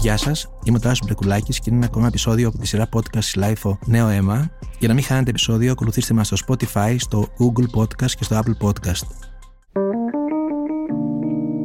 Γεια 0.00 0.16
σας, 0.16 0.50
είμαι 0.64 0.76
ο 0.76 0.80
Τάσος 0.80 1.00
Μπρεκουλάκη 1.04 1.52
και 1.52 1.62
είναι 1.66 1.76
ένα 1.76 1.86
ακόμα 1.86 2.06
επεισόδιο 2.06 2.48
από 2.48 2.58
τη 2.58 2.66
σειρά 2.66 2.88
podcast 2.92 3.42
Life 3.42 3.78
Νέο 3.86 4.08
Αίμα. 4.08 4.50
Για 4.78 4.88
να 4.88 4.94
μην 4.94 5.02
χάνετε 5.02 5.30
επεισόδιο, 5.30 5.72
ακολουθήστε 5.72 6.14
μας 6.14 6.26
στο 6.26 6.36
Spotify, 6.46 6.96
στο 6.98 7.28
Google 7.38 7.80
Podcast 7.80 8.10
και 8.10 8.24
στο 8.24 8.40
Apple 8.40 8.66
Podcast. 8.66 9.06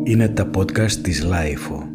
Είναι 0.04 0.28
τα 0.28 0.50
podcast 0.56 0.92
της 0.92 1.26
Life. 1.26 1.95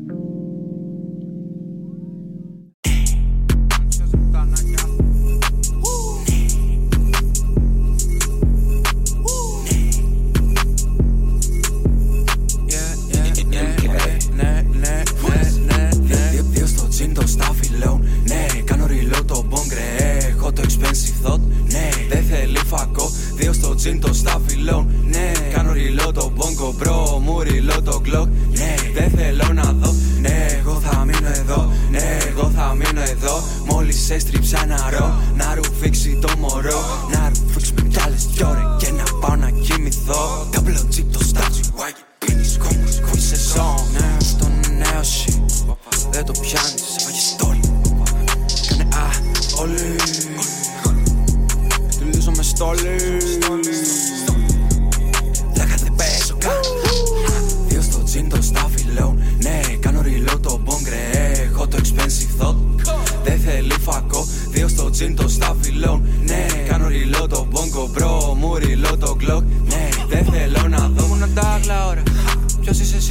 Το 26.70 26.76
μπόγκο, 26.76 26.79
μπρο. 26.79 27.18
Μου 27.18 27.40
ριλό 27.40 27.82
το 27.84 28.00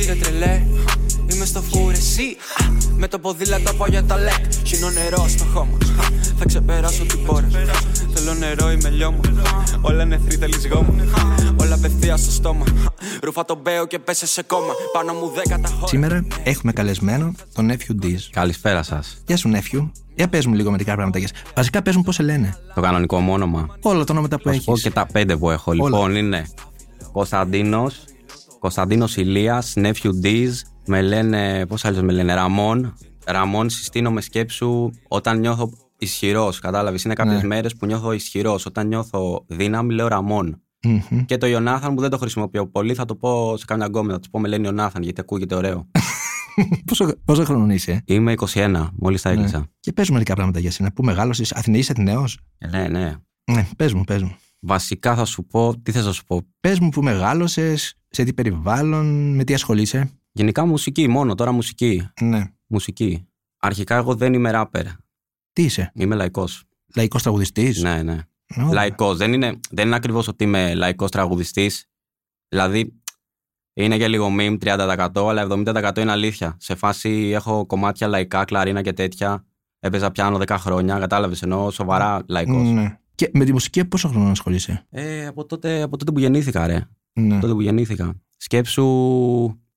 Ποιο 0.10 0.18
είσαι 0.18 0.30
εσύ, 0.30 0.34
ρε 0.34 0.38
τρελέ. 0.38 0.62
Είμαι 1.34 1.46
στο 1.46 1.62
φούρ, 1.62 1.92
εσύ. 1.92 2.38
Με 2.98 3.08
το 3.08 3.20
ποδήλατο 3.20 3.74
πάω 3.74 3.88
για 3.88 4.04
τα 4.04 4.18
λεκ. 4.18 4.54
Χινό 4.66 4.90
νερό 4.90 5.28
στο 5.28 5.44
χώμα. 5.44 5.78
Θα 6.38 6.46
ξεπεράσω 6.46 7.06
την 7.06 7.26
πόρα. 7.26 7.48
Θέλω 8.14 8.34
νερό, 8.34 8.72
είμαι 8.72 8.90
λιώμα. 8.90 9.20
Όλα 9.82 10.06
νεφρή 10.06 10.36
θέλει 10.36 10.68
γόμα. 10.74 10.94
Όλα 11.62 11.76
απευθεία 11.76 12.18
στο 12.18 12.32
στόμα. 12.32 12.66
Ρούφα 13.24 13.46
τον 13.46 13.60
μπέο 13.62 13.88
και 13.88 14.00
πέσε 14.00 14.28
σε 14.28 14.44
κόμμα. 14.44 14.74
Πάνω 14.94 15.14
μου 15.14 15.32
δέκα 15.36 15.60
τα 15.60 15.68
χώρα. 15.68 15.88
Σήμερα 15.88 16.28
έχουμε 16.44 16.72
καλεσμένο 16.72 17.34
τον 17.54 17.72
Nephew 17.72 18.06
Diz. 18.06 18.20
Καλησπέρα 18.32 18.84
σας. 18.84 19.22
Γεια 19.26 19.38
σου, 19.38 19.52
Nephew. 19.54 19.90
Για 20.16 20.28
πες 20.28 20.46
μου 20.46 20.54
λίγο 20.54 20.72
μερικά 20.72 20.96
πράγματα. 20.96 21.20
Βασικά 21.56 21.82
πε 21.82 21.92
μου 21.96 22.02
πώς 22.02 22.16
σε 22.16 22.24
λένε. 22.24 22.58
Το 22.76 22.82
κανονικό 22.82 23.20
μου 23.20 23.34
όνομα. 23.34 23.78
Όλα 23.82 24.04
τα 24.04 24.12
ονόματα 24.14 24.40
που 24.40 24.50
έχεις. 24.50 24.82
και 24.82 24.92
τα 24.92 25.06
πέντε 25.12 25.38
που 25.38 25.50
έχω. 25.50 25.72
Όλα. 25.72 25.84
Λοιπόν, 25.84 26.16
είναι 26.16 26.46
Κωνσταντίνος, 27.12 28.04
Κωνσταντίνος 28.60 29.18
Ηλίας, 29.18 29.74
Nephew 29.76 30.12
Diz. 30.24 30.52
Με 30.86 31.02
λένε, 31.02 31.66
πώς 31.66 31.86
άλλε 31.86 32.02
με 32.02 32.12
λένε, 32.12 32.34
Ραμόν. 32.34 32.94
Ραμόν 33.26 33.70
συστήνω 33.70 34.12
με 34.12 34.22
σκέψου 34.22 34.90
όταν 35.08 35.40
νιώθω 35.40 35.70
ισχυρός. 35.98 36.60
Κατάλαβες. 36.60 37.04
Είναι 37.04 37.14
κάποιες 37.14 37.42
ναι. 37.42 37.48
μέρες 37.48 37.76
που 37.76 37.86
νιώθω 37.86 38.12
ισχυρός. 38.12 38.66
Όταν 38.66 38.88
νιώθω 38.88 39.46
δύναμη, 39.48 39.94
λέω 39.94 40.08
Ραμόν. 40.08 40.62
Mm-hmm. 40.88 41.24
Και 41.26 41.38
το 41.38 41.48
Ιωνάθαν 41.48 41.96
που 41.96 42.02
δεν 42.02 42.10
το 42.10 42.18
χρησιμοποιώ 42.18 42.68
πολύ, 42.68 42.94
θα 42.94 43.06
το 43.06 43.16
πω 43.16 43.58
σε 43.58 43.66
καμιά 43.66 43.86
γκόμενα. 43.86 44.14
Θα 44.14 44.20
του 44.20 44.30
πω 44.30 44.40
με 44.40 44.48
λένε 44.48 44.68
Ιωνάθαν 44.68 45.04
γιατί 45.04 45.22
ακούγεται 45.22 45.56
ωραίο. 45.56 45.88
πόσο, 46.86 47.12
πόσο 47.26 47.44
χρόνο 47.44 47.74
είσαι, 47.74 48.04
Είμαι 48.06 48.34
21, 48.54 48.88
μόλις 48.96 49.22
τα 49.22 49.30
έκλεισα. 49.30 49.58
Ναι. 49.58 49.64
Και 49.80 49.94
πες 49.94 50.08
μου 50.08 50.14
μερικά 50.14 50.34
πράγματα 50.34 50.60
για 50.60 50.72
σένα. 50.72 50.92
Πού 50.92 51.04
μεγάλωσες, 51.04 51.52
Αθηνή, 51.52 51.78
είσαι 51.78 51.92
Αθηναίος; 51.92 52.40
Ε, 52.58 52.68
ναι, 52.68 52.88
ναι. 52.88 53.16
Ναι, 53.52 53.68
πες 53.78 53.94
μου, 53.94 54.04
πες 54.04 54.24
μου. 54.24 54.36
Βασικά 54.60 55.16
θα 55.16 55.26
σου 55.26 55.46
πω, 55.46 55.80
τι 55.84 55.92
θες 55.92 56.06
να 56.06 56.12
σου 56.12 56.24
πω. 56.24 56.42
Πες 56.60 56.80
μου 56.80 56.90
που 56.90 57.02
μεγάλωσες, 57.02 57.99
σε 58.10 58.24
τι 58.24 58.34
περιβάλλον, 58.34 59.36
με 59.36 59.44
τι 59.44 59.54
ασχολείσαι; 59.54 60.12
Γενικά 60.32 60.66
μουσική, 60.66 61.08
μόνο 61.08 61.36
τώρα 61.36 61.52
μουσική. 61.52 62.10
Ναι. 62.22 62.44
Μουσική. 62.68 63.28
Αρχικά 63.60 63.96
εγώ 63.96 64.16
δεν 64.16 64.34
είμαι 64.34 64.52
ράπερ. 64.52 64.86
Τι 65.54 65.64
είσαι; 65.64 65.92
Είμαι 65.96 66.16
λαϊκός. 66.16 66.64
Λαϊκός 66.96 67.22
τραγουδιστής; 67.22 67.82
Ναι, 67.82 68.04
ναι. 68.04 68.20
Oh. 68.56 68.72
Λαϊκός. 68.72 69.18
Δεν 69.18 69.34
είναι, 69.34 69.60
δεν 69.70 69.86
είναι 69.86 69.96
ακριβώς 69.96 70.28
ότι 70.28 70.44
είμαι 70.44 70.74
λαϊκός 70.74 71.12
τραγουδιστής. 71.12 71.86
Δηλαδή, 72.48 73.02
είναι 73.74 73.98
και 73.98 74.08
λίγο 74.08 74.28
meme 74.40 74.58
30%, 74.58 75.28
αλλά 75.30 75.48
70% 75.50 75.98
είναι 75.98 76.12
αλήθεια. 76.12 76.58
Σε 76.60 76.76
φάση 76.76 77.10
έχω 77.10 77.66
κομμάτια 77.66 78.08
λαϊκά, 78.08 78.44
κλαρίνα 78.44 78.82
και 78.82 78.94
τέτοια. 78.94 79.46
Έπαιζα 79.80 80.12
πιάνω 80.12 80.38
10 80.38 80.56
χρόνια, 80.60 81.00
κατάλαβες 81.00 81.42
εννοώ 81.42 81.72
σοβαρά 81.72 82.24
λαϊκός. 82.28 82.70
Ναι. 82.70 83.00
Και 83.16 83.30
με 83.34 83.46
τη 83.46 83.52
μουσική 83.52 83.86
πόσο 83.86 84.08
χρόνο 84.08 84.30
ασχολείσαι, 84.30 84.86
ε, 84.90 85.26
από, 85.26 85.46
τότε, 85.46 85.82
από 85.82 85.98
τότε 85.98 86.12
που 86.12 86.20
γεννήθηκα, 86.20 86.68
ρε. 86.68 86.88
Ναι. 87.20 87.34
Από 87.34 87.42
τότε 87.42 87.54
που 87.54 87.62
γεννήθηκα. 87.62 88.16
Σκέψου 88.38 88.86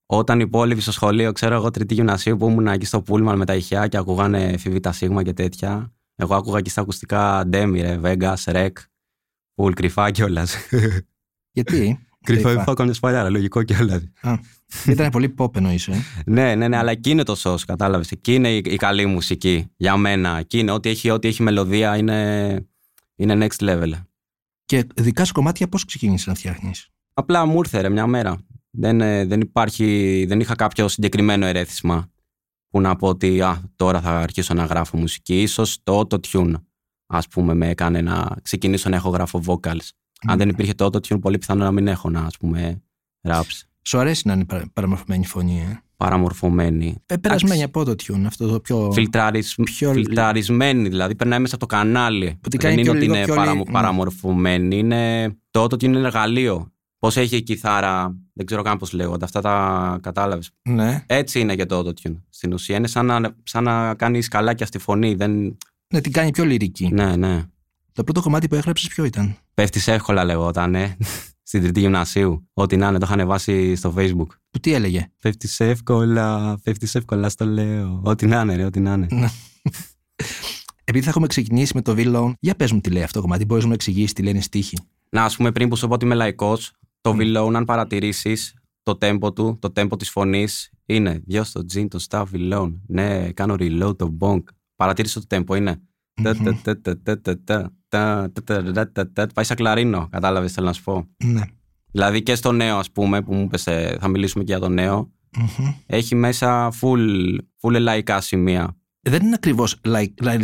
όταν 0.06 0.40
υπόλοιποι 0.40 0.80
στο 0.80 0.92
σχολείο, 0.92 1.32
ξέρω 1.32 1.54
εγώ, 1.54 1.70
τρίτη 1.70 1.94
γυμνασίου 1.94 2.36
που 2.36 2.48
ήμουν 2.48 2.66
εκεί 2.66 2.86
στο 2.86 3.02
Πούλμαν 3.02 3.38
με 3.38 3.44
τα 3.44 3.54
ηχεία 3.54 3.88
και 3.88 3.96
ακούγανε 3.96 4.56
φιβήτα 4.56 4.92
σίγμα 4.92 5.22
και 5.22 5.32
τέτοια. 5.32 5.92
Εγώ 6.14 6.34
άκουγα 6.34 6.60
και 6.60 6.70
στα 6.70 6.80
ακουστικά 6.80 7.46
Ντέμι, 7.46 7.80
ρε, 7.80 8.00
Vegas, 8.02 8.34
Rec, 8.44 8.70
Πουλ, 9.54 9.72
κρυφά 9.72 10.10
κιόλας. 10.10 10.56
Γιατί; 11.54 12.06
Κρυφά 12.24 12.52
ή 12.52 12.58
φάκο 12.58 12.92
σπαλιάρα, 12.92 13.30
λογικό 13.30 13.62
κιόλας. 13.62 14.02
Ήταν 14.86 15.10
πολύ 15.10 15.34
pop 15.38 15.56
εννοείσαι. 15.56 16.02
ναι, 16.26 16.54
ναι, 16.54 16.68
ναι, 16.68 16.76
αλλά 16.76 16.90
εκεί 16.90 17.10
είναι 17.10 17.22
το 17.22 17.34
σος, 17.34 17.64
κατάλαβες. 17.64 18.10
Εκεί 18.10 18.34
είναι 18.34 18.54
η, 18.54 18.76
καλή 18.76 19.06
μουσική 19.06 19.70
για 19.76 19.96
μένα. 19.96 20.38
Εκεί 20.38 20.58
είναι 20.58 20.70
ό,τι 20.70 20.88
έχει, 20.88 21.10
ό,τι 21.10 21.28
έχει 21.28 21.42
μελωδία 21.42 21.96
είναι, 21.96 22.66
είναι 23.16 23.46
next 23.46 23.64
level. 23.64 23.90
Και 24.64 24.86
δικά 24.94 25.24
σου 25.24 25.32
κομμάτια 25.32 25.68
πώς 25.68 25.84
ξεκίνησες 25.84 26.26
να 26.26 26.34
φτιάχνεις; 26.34 26.88
Απλά 27.22 27.46
μου 27.46 27.58
ήρθε 27.58 27.80
ρε, 27.80 27.88
μια 27.88 28.06
μέρα. 28.06 28.36
Δεν, 28.70 29.00
ε, 29.00 29.24
δεν, 29.24 29.40
υπάρχει, 29.40 30.24
δεν 30.28 30.40
είχα 30.40 30.54
κάποιο 30.54 30.88
συγκεκριμένο 30.88 31.46
ερέθισμα 31.46 32.10
που 32.68 32.80
να 32.80 32.96
πω 32.96 33.08
ότι 33.08 33.40
α, 33.40 33.60
τώρα 33.76 34.00
θα 34.00 34.18
αρχίσω 34.18 34.54
να 34.54 34.64
γράφω 34.64 34.96
μουσική. 34.96 35.42
Ίσως 35.42 35.78
το 35.82 36.00
auto-tune, 36.00 36.52
ας 37.06 37.28
πούμε, 37.28 37.54
με 37.54 37.68
έκανε 37.68 38.00
να 38.00 38.36
ξεκινήσω 38.42 38.88
να 38.88 38.96
έχω 38.96 39.08
γράφω 39.08 39.42
vocals. 39.46 39.88
Αν 40.26 40.38
δεν 40.38 40.48
υπήρχε 40.48 40.74
το 40.74 40.84
auto-tune, 40.84 41.20
πολύ 41.20 41.38
πιθανό 41.38 41.64
να 41.64 41.72
μην 41.72 41.86
έχω 41.86 42.10
να, 42.10 42.20
ας 42.20 42.36
πούμε, 42.36 42.82
raps. 43.28 43.62
Σου 43.82 43.98
αρέσει 43.98 44.22
να 44.26 44.32
είναι 44.32 44.46
παραμορφωμένη 44.72 45.26
φωνή, 45.26 45.60
ε; 45.60 45.82
Παραμορφωμένη. 45.96 46.96
Ε, 47.06 47.16
περασμένη 47.16 47.62
από 47.62 47.84
το 47.84 47.90
tune, 47.90 48.24
αυτό 48.26 48.48
το 48.48 48.60
πιο. 48.60 48.92
Φιλτραρις... 48.92 49.54
πιο... 49.64 49.92
Φιλτραρισμένη, 49.92 50.88
δηλαδή 50.88 51.14
περνάει 51.14 51.38
μέσα 51.38 51.54
από 51.54 51.66
το 51.66 51.76
κανάλι. 51.76 52.38
Που 52.40 52.58
δεν 52.58 52.78
είναι 52.78 52.90
ότι 52.90 53.04
είναι 53.04 53.26
παρα... 53.26 53.54
Ναι. 53.54 53.62
παραμορφωμένη. 53.64 54.78
Είναι... 54.78 55.32
Το 55.50 55.62
auto-tune 55.62 55.82
είναι 55.82 55.98
εργαλείο. 55.98 56.71
Πώς 57.02 57.16
έχει 57.16 57.36
η 57.36 57.42
κιθάρα, 57.42 58.16
δεν 58.32 58.46
ξέρω 58.46 58.62
καν 58.62 58.78
πώς 58.78 58.92
λέγονται, 58.92 59.24
αυτά 59.24 59.40
τα 59.40 59.98
κατάλαβες. 60.02 60.50
Ναι. 60.62 61.04
Έτσι 61.06 61.40
είναι 61.40 61.54
και 61.56 61.66
το 61.66 61.78
autotune. 61.78 62.16
Στην 62.28 62.52
ουσία 62.52 62.76
είναι 62.76 62.86
σαν 62.86 63.06
να, 63.06 63.36
σαν 63.42 63.64
να 63.64 63.94
κάνεις 63.94 64.24
σκαλάκια 64.24 64.66
στη 64.66 64.78
φωνή. 64.78 65.14
Δεν... 65.14 65.58
Ναι, 65.94 66.00
την 66.00 66.12
κάνει 66.12 66.30
πιο 66.30 66.44
λυρική. 66.44 66.88
Ναι, 66.92 67.16
ναι. 67.16 67.44
Το 67.92 68.04
πρώτο 68.04 68.22
κομμάτι 68.22 68.48
που 68.48 68.54
έγραψες 68.54 68.88
ποιο 68.88 69.04
ήταν; 69.04 69.36
Πέφτεις 69.54 69.88
εύκολα 69.88 70.24
λεγόταν, 70.24 70.70
ναι. 70.70 70.96
Στην 71.48 71.62
τρίτη 71.62 71.80
γυμνασίου. 71.80 72.48
Ό,τι 72.52 72.76
να 72.76 72.88
είναι, 72.88 72.98
το 72.98 73.06
είχαν 73.10 73.26
βάσει 73.26 73.74
στο 73.74 73.94
Facebook. 73.96 74.28
Που 74.50 74.58
τι 74.60 74.72
έλεγε; 74.72 75.10
Πέφτεις 75.18 75.60
εύκολα, 75.60 76.58
πέφτεις 76.62 76.94
εύκολα, 76.94 77.28
στο 77.28 77.44
λέω. 77.44 78.00
Ό,τι 78.04 78.26
να 78.26 78.40
είναι, 78.40 78.56
ρε, 78.56 78.64
ό,τι 78.64 78.80
να 78.80 78.92
είναι. 78.92 79.06
Ναι. 79.10 79.28
Επειδή 80.84 81.04
θα 81.04 81.10
έχουμε 81.10 81.26
ξεκινήσει 81.26 81.72
με 81.74 81.82
το 81.82 81.94
V-Loan, 81.96 82.32
για 82.40 82.54
πες 82.54 82.72
μου 82.72 82.80
τι 82.80 82.90
λέει 82.90 83.02
αυτό 83.02 83.20
το 83.20 83.24
κομμάτι. 83.24 83.44
Μπορείς 83.44 83.62
να 83.62 83.68
μου 83.68 83.74
εξηγήσεις 83.74 84.12
τι 84.12 84.22
λένε 84.22 84.40
στίχοι. 84.40 84.78
Να, 85.08 85.24
ας 85.24 85.36
πούμε, 85.36 85.52
πριν 85.52 85.68
που 85.68 85.76
σου 85.76 85.88
πω 85.88 85.94
ότι 85.94 86.04
είμαι 86.04 86.14
λαϊκός, 86.14 86.72
το 87.02 87.16
V-Loan, 87.18 87.54
αν 87.54 87.64
παρατηρήσει 87.64 88.36
το 88.82 88.98
tempo 89.00 89.34
του, 89.34 89.58
το 89.60 89.72
tempo 89.76 89.98
τη 89.98 90.04
φωνή, 90.04 90.46
είναι 90.86 91.22
δυο 91.26 91.44
στο 91.44 91.64
τζιν, 91.64 91.88
το 91.88 92.04
staff 92.08 92.24
V-Loan. 92.32 92.72
Ναι, 92.86 93.32
κάνω 93.32 93.54
reload 93.58 93.98
το 93.98 94.16
bonk. 94.20 94.42
Παρατήρησε 94.76 95.26
το 95.26 95.36
tempo, 95.36 95.56
είναι. 95.56 95.82
Πάει 99.34 99.44
σαν 99.44 99.56
κλαρίνο, 99.56 100.08
κατάλαβε, 100.10 100.48
θέλω 100.48 100.66
να 100.66 100.72
σου 100.72 100.82
πω. 100.82 101.08
Ναι. 101.24 101.42
Δηλαδή 101.92 102.22
και 102.22 102.34
στο 102.34 102.52
νέο, 102.52 102.76
α 102.76 102.84
πούμε, 102.92 103.22
που 103.22 103.34
μου 103.34 103.42
είπε, 103.42 103.56
θα 103.98 104.08
μιλήσουμε 104.08 104.44
και 104.44 104.52
για 104.52 104.60
το 104.60 104.68
νέο, 104.68 105.12
έχει 105.86 106.14
μέσα 106.14 106.72
full, 106.80 107.36
full 107.60 107.80
λαϊκά 107.80 108.20
σημεία. 108.20 108.76
Δεν 109.04 109.22
είναι 109.26 109.34
ακριβώς 109.34 109.76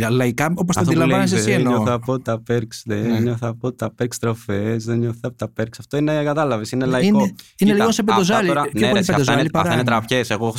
λαϊκά 0.09 0.53
όπως 0.55 0.75
το 0.75 0.81
αντιλαμβάνεσαι 0.81 1.35
εσύ 1.35 1.51
εννοώ. 1.51 1.71
Δεν 1.73 1.81
νιώθω 1.81 1.93
από 1.93 2.19
τα 2.19 2.43
perks, 2.49 2.81
δεν 2.85 3.07
ναι. 3.11 3.19
νιώθω 3.19 3.47
από 3.47 3.73
τα 3.73 3.93
perks 4.01 4.15
τροφές, 4.19 4.85
δεν 4.85 4.99
νιώθω 4.99 5.19
από 5.21 5.35
τα 5.35 5.51
perks. 5.57 5.75
Αυτό 5.79 5.97
είναι, 5.97 6.23
κατάλαβες, 6.23 6.71
είναι 6.71 6.85
λαϊκό. 6.85 7.19
Είναι, 7.19 7.33
είναι 7.57 7.73
λίγο 7.73 7.91
σε 7.91 8.03
πεντοζάλι. 8.03 8.47
Ναι, 8.47 8.91
ρε, 8.91 8.99
αυτά, 8.99 9.39
είναι, 9.39 9.49
αυτά 9.53 9.73
είναι 9.73 9.83
τραπιέ. 9.83 10.23
Εγώ 10.27 10.53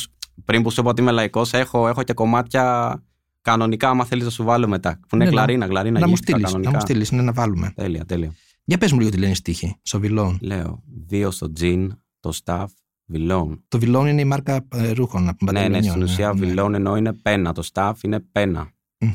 πριν 0.44 0.62
που 0.62 0.70
σου 0.70 0.80
είπα 0.80 0.90
ότι 0.90 1.00
είμαι 1.00 1.10
λαϊκός, 1.10 1.52
έχω, 1.52 1.88
έχω 1.88 2.02
και 2.02 2.12
κομμάτια 2.12 2.94
κανονικά, 3.42 3.88
άμα 3.88 4.04
θέλεις 4.04 4.24
να 4.24 4.30
σου 4.30 4.44
βάλω 4.44 4.68
μετά. 4.68 5.00
Που 5.08 5.14
είναι 5.16 5.24
Ναι, 5.24 5.30
να- 5.30 5.36
κλαρίνα, 5.36 5.66
κλαρίνα. 5.66 6.00
να 6.00 6.06
μου 6.06 6.12
γύφτηκα 6.12 6.36
στείλεις, 6.36 6.52
να 6.52 6.58
κανονικά. 6.60 6.74
μου 6.74 6.80
στείλεις, 6.80 7.10
ναι, 7.10 7.22
να 7.22 7.32
βάλουμε. 7.32 7.72
Τέλεια, 7.76 8.04
τέλεια. 8.04 8.34
Για 8.64 8.78
πες 8.78 8.92
μου 8.92 8.98
λίγο 8.98 9.10
τι 9.10 9.16
λένε 9.16 9.32
οι 9.32 9.34
στίχοι. 9.34 9.76
Στο 9.82 10.00
Βιλόν. 10.00 10.38
Λέω, 10.42 10.82
δύο 11.06 11.30
στο 11.30 11.52
τζιν, 11.52 11.92
το 12.20 12.32
staff, 12.44 12.64
βιλόν. 13.10 13.64
Το 13.68 13.78
Βιλόν 13.78 14.06
είναι 14.06 14.20
η 14.20 14.24
μάρκα 14.24 14.66
ε, 14.74 14.90
ρούχων 14.90 15.28
από 15.28 15.44
Ναι, 15.44 15.52
ναι, 15.52 15.58
παντελονιών, 15.58 15.90
στην 15.90 16.02
ουσία 16.02 16.32
ναι. 16.32 16.46
βιλόν 16.46 16.74
εννοώ 16.74 16.96
είναι 16.96 17.12
πένα. 17.12 17.52
Το 17.52 17.68
staff 17.72 17.92
είναι 18.02 18.20
πένα. 18.20 18.70
Μμ. 18.98 19.10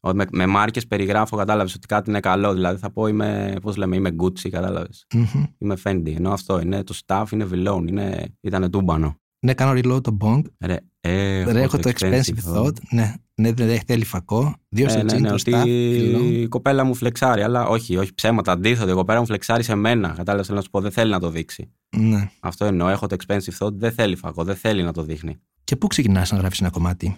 Ότι 0.00 0.16
Με, 0.16 0.24
με 0.32 0.46
μάρκες 0.46 0.86
περιγράφω, 0.86 1.36
κατάλαβες 1.36 1.74
ότι 1.74 1.86
κάτι 1.86 2.10
είναι 2.10 2.20
καλό. 2.20 2.54
Δηλαδή 2.54 2.78
θα 2.78 2.90
πω 2.90 3.06
είμαι, 3.06 3.56
πώς 3.62 3.76
λέμε, 3.76 3.96
είμαι 3.96 4.14
Gucci, 4.22 4.48
κατάλαβες. 4.50 5.06
Μμμ. 5.14 5.44
Είμαι 5.58 5.76
Fendi. 5.84 6.14
Ενώ 6.16 6.32
αυτό 6.32 6.60
είναι 6.60 6.82
το 6.82 6.98
staff, 7.06 7.24
είναι 7.32 7.44
βιλόν. 7.44 7.86
Είναι, 7.86 8.36
ήταν 8.40 8.70
τούμπανο. 8.70 9.16
Ναι, 9.46 9.54
κάνω 9.54 9.72
reload 9.80 10.02
το 10.02 10.16
bong. 10.20 10.42
Ρε, 10.64 10.76
έχω, 11.00 11.50
Ρε, 11.50 11.60
έχω 11.62 11.78
το 11.78 11.90
expensive 11.98 12.54
thought. 12.54 12.72
Ναι, 12.90 13.14
ναι, 13.34 13.52
δεν 13.52 13.80
θέλει 13.86 14.04
φακό. 14.04 14.54
Δύο 14.68 14.88
στο 14.88 14.96
Ναι, 14.98 15.02
ναι, 15.04 15.08
τζιν, 15.08 15.22
ναι, 15.22 15.28
το 15.28 15.34
ότι 15.34 15.52
staff, 15.54 15.66
η 15.66 16.14
Villon. 16.44 16.48
κοπέλα 16.48 16.84
μου 16.84 16.94
φλεξάρει, 16.94 17.42
αλλά 17.42 17.66
όχι, 17.66 17.96
όχι 17.96 18.14
ψέματα. 18.14 18.52
Αντίθετα, 18.52 18.90
η 18.90 18.94
κοπέλα 18.94 19.20
μου 19.20 19.26
φλεξάρει 19.26 19.62
σε 19.62 19.74
μένα. 19.74 20.08
Κατάλαβες, 20.08 20.46
θέλω 20.46 20.58
να 20.58 20.64
σου 20.64 20.70
πω, 20.70 20.80
δεν 20.80 20.90
θέλει 20.90 21.10
να 21.10 21.20
το 21.20 21.30
δείξει. 21.30 21.72
Ναι. 21.96 22.30
Αυτό 22.40 22.64
εννοώ. 22.64 22.88
Έχω 22.88 23.06
το 23.06 23.16
expensive 23.26 23.58
thought, 23.58 23.72
δεν 23.72 23.92
θέλει 23.92 24.16
φακό, 24.16 24.44
δεν 24.44 24.56
θέλει 24.56 24.82
να 24.82 24.92
το 24.92 25.02
δείχνει. 25.02 25.36
Και 25.64 25.76
πού 25.76 25.86
ξεκινάς 25.86 26.32
να 26.32 26.38
γράφεις 26.38 26.60
ένα 26.60 26.70
κομμάτι; 26.70 27.16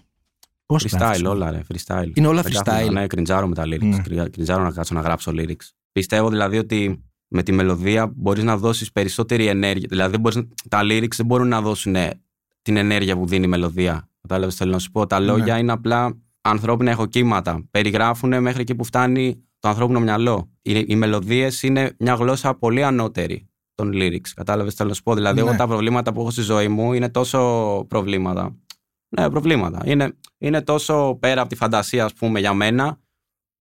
Πώς 0.66 0.86
Freestyle, 0.90 1.24
όλα 1.26 1.50
ρε, 1.50 1.60
freestyle. 1.72 2.10
Είναι 2.14 2.26
όλα 2.26 2.42
Δεν 2.42 2.52
κάθομαι, 2.52 2.86
freestyle. 2.86 2.92
Ναι, 2.92 3.06
κριντζάρω 3.06 3.48
με 3.48 3.54
τα 3.54 3.62
lyrics. 3.66 3.78
Ναι. 3.84 3.98
κρυ- 3.98 4.30
Κριντζάρω 4.30 4.62
να 4.62 4.70
κάτσω 4.70 4.94
να 4.94 5.00
γράψω 5.00 5.32
lyrics. 5.34 5.68
Πιστεύω 5.92 6.28
δηλαδή 6.28 6.58
ότι 6.58 7.02
με 7.28 7.42
τη 7.42 7.52
μελωδία 7.52 8.12
μπορείς 8.16 8.42
να 8.44 8.56
δώσεις 8.56 8.92
περισσότερη 8.92 9.46
ενέργεια. 9.46 9.86
Δηλαδή 9.90 10.10
δεν 10.10 10.20
μπορείς, 10.20 10.42
τα 10.68 10.80
lyrics 10.82 11.14
δεν 11.16 11.26
μπορούν 11.26 11.48
να 11.48 11.60
δώσουν 11.60 11.94
ε, 11.96 12.20
την 12.62 12.76
ενέργεια 12.76 13.16
που 13.16 13.26
δίνει 13.26 13.44
η 13.44 13.48
μελωδία. 13.48 14.08
Κατάλαβες, 14.20 14.54
θέλω 14.54 14.70
να 14.70 14.78
σου 14.78 14.90
πω; 14.90 15.06
Τα 15.06 15.20
λόγια 15.20 15.54
Ναι. 15.54 15.60
είναι 15.60 15.72
απλά 15.72 16.16
ανθρώπινα 16.40 16.90
ηχοκύματα. 16.90 17.66
Περιγράφουν 17.70 18.42
μέχρι 18.42 18.60
εκεί 18.60 18.74
που 18.74 18.84
φτάνει 18.84 19.42
το 19.58 19.68
ανθρώπινο 19.68 20.00
μυαλό. 20.00 20.50
Οι, 20.62 20.84
οι 20.86 20.96
μελωδίες 20.96 21.62
είναι 21.62 21.94
μια 21.98 22.14
γλώσσα 22.14 22.54
πολύ 22.54 22.84
ανώτερη 22.84 23.48
των 23.74 23.90
lyrics. 23.94 24.28
Κατάλαβες, 24.34 24.74
θέλω 24.74 24.88
να 24.88 24.94
σου 24.94 25.02
πω; 25.02 25.14
Δηλαδή, 25.14 25.40
εγώ 25.40 25.50
Ναι. 25.50 25.56
τα 25.56 25.66
προβλήματα 25.66 26.12
που 26.12 26.20
έχω 26.20 26.30
στη 26.30 26.42
ζωή 26.42 26.68
μου 26.68 26.92
είναι 26.92 27.08
τόσο 27.08 27.38
προβλήματα. 27.88 28.56
Ναι, 29.08 29.30
προβλήματα. 29.30 29.82
Είναι, 29.84 30.12
είναι 30.38 30.62
τόσο 30.62 31.16
πέρα 31.20 31.40
από 31.40 31.48
τη 31.50 31.56
φαντασία, 31.56 32.04
ας 32.04 32.12
πούμε, 32.12 32.40
για 32.40 32.52
μένα, 32.54 32.98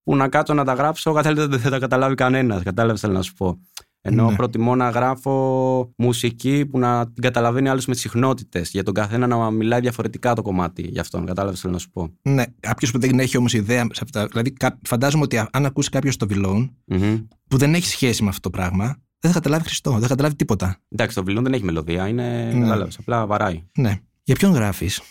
που 0.07 0.15
να 0.15 0.27
κάτσω 0.27 0.53
να 0.53 0.63
τα 0.63 0.73
γράψω, 0.73 1.13
κατάλαβε 1.13 1.45
δεν 1.47 1.59
θα 1.59 1.69
τα 1.69 1.79
καταλάβει 1.79 2.15
κανένας. 2.15 2.63
Κατάλαβες, 2.63 2.99
θέλω 3.01 3.13
να 3.13 3.21
σου 3.21 3.33
πω. 3.33 3.59
Ενώ 4.01 4.29
Ναι. 4.29 4.35
προτιμώ 4.35 4.75
να 4.75 4.89
γράφω 4.89 5.93
μουσική 5.97 6.65
που 6.65 6.79
να 6.79 7.05
την 7.11 7.21
καταλαβαίνει 7.23 7.69
άλλος 7.69 7.85
με 7.85 7.95
συχνότητες. 7.95 8.69
Για 8.69 8.83
τον 8.83 8.93
καθένα 8.93 9.27
να 9.27 9.51
μιλάει 9.51 9.79
διαφορετικά 9.79 10.33
το 10.33 10.41
κομμάτι 10.41 10.87
για 10.91 11.01
αυτόν. 11.01 11.25
Κατάλαβες, 11.25 11.59
θέλω 11.59 11.73
να 11.73 11.79
σου 11.79 11.89
πω. 11.89 12.09
Ναι, 12.21 12.43
κάποιος 12.59 12.91
που 12.91 12.99
δεν 12.99 13.19
έχει 13.19 13.37
όμως 13.37 13.53
ιδέα 13.53 13.83
σε 13.91 14.01
αυτά. 14.03 14.25
Δηλαδή, 14.27 14.51
κα- 14.51 14.79
φαντάζομαι 14.87 15.23
ότι 15.23 15.37
α- 15.37 15.49
αν 15.51 15.65
ακούσει 15.65 15.89
κάποιος 15.89 16.17
το 16.17 16.27
Βιλόν 16.27 16.75
Μμμ. 16.85 17.17
που 17.47 17.57
δεν 17.57 17.73
έχει 17.73 17.87
σχέση 17.87 18.23
με 18.23 18.29
αυτό 18.29 18.41
το 18.41 18.57
πράγμα, 18.57 18.97
δεν 19.19 19.31
θα 19.31 19.39
καταλάβει 19.39 19.63
Χριστό, 19.63 19.91
δεν 19.91 20.01
θα 20.01 20.07
καταλάβει 20.07 20.35
τίποτα. 20.35 20.77
Εντάξει, 20.89 21.15
το 21.15 21.23
βιλόν 21.23 21.43
δεν 21.43 21.53
έχει 21.53 21.63
μελωδία, 21.63 22.07
είναι. 22.07 22.51
Ναι. 22.53 22.59
Κατάλαβες, 22.61 22.97
απλά 22.99 23.25
βαράει. 23.25 23.63
Ναι. 23.77 23.99
Για 24.23 24.35
ποιον 24.35 24.53
γράφεις, 24.53 25.01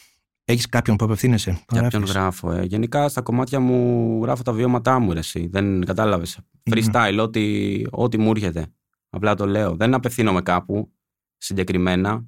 Έχεις 0.48 0.68
κάποιον 0.68 0.96
που 0.96 1.04
απευθύνεσαι. 1.04 1.50
που 1.50 1.58
Για 1.70 1.80
γράφεις; 1.80 1.98
ποιον 1.98 2.10
γράφω. 2.10 2.52
Ε. 2.52 2.64
Γενικά 2.64 3.08
στα 3.08 3.20
κομμάτια 3.20 3.60
μου 3.60 4.20
γράφω 4.22 4.42
τα 4.42 4.52
βιώματά 4.52 4.98
μου, 4.98 5.12
ρε, 5.12 5.18
εσύ. 5.18 5.46
Δεν 5.46 5.84
κατάλαβες. 5.84 6.38
Freestyle, 6.70 7.18
ό,τι, 7.20 7.82
ό,τι 7.90 8.18
μου 8.18 8.30
έρχεται. 8.30 8.66
Απλά 9.10 9.34
το 9.34 9.46
λέω. 9.46 9.76
Δεν 9.76 9.94
απευθύνομαι 9.94 10.42
κάπου 10.42 10.92
συγκεκριμένα. 11.36 12.26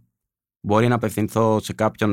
Μπορεί 0.60 0.88
να 0.88 0.94
απευθυνθώ 0.94 1.60
σε 1.60 1.72
κάποιον 1.72 2.12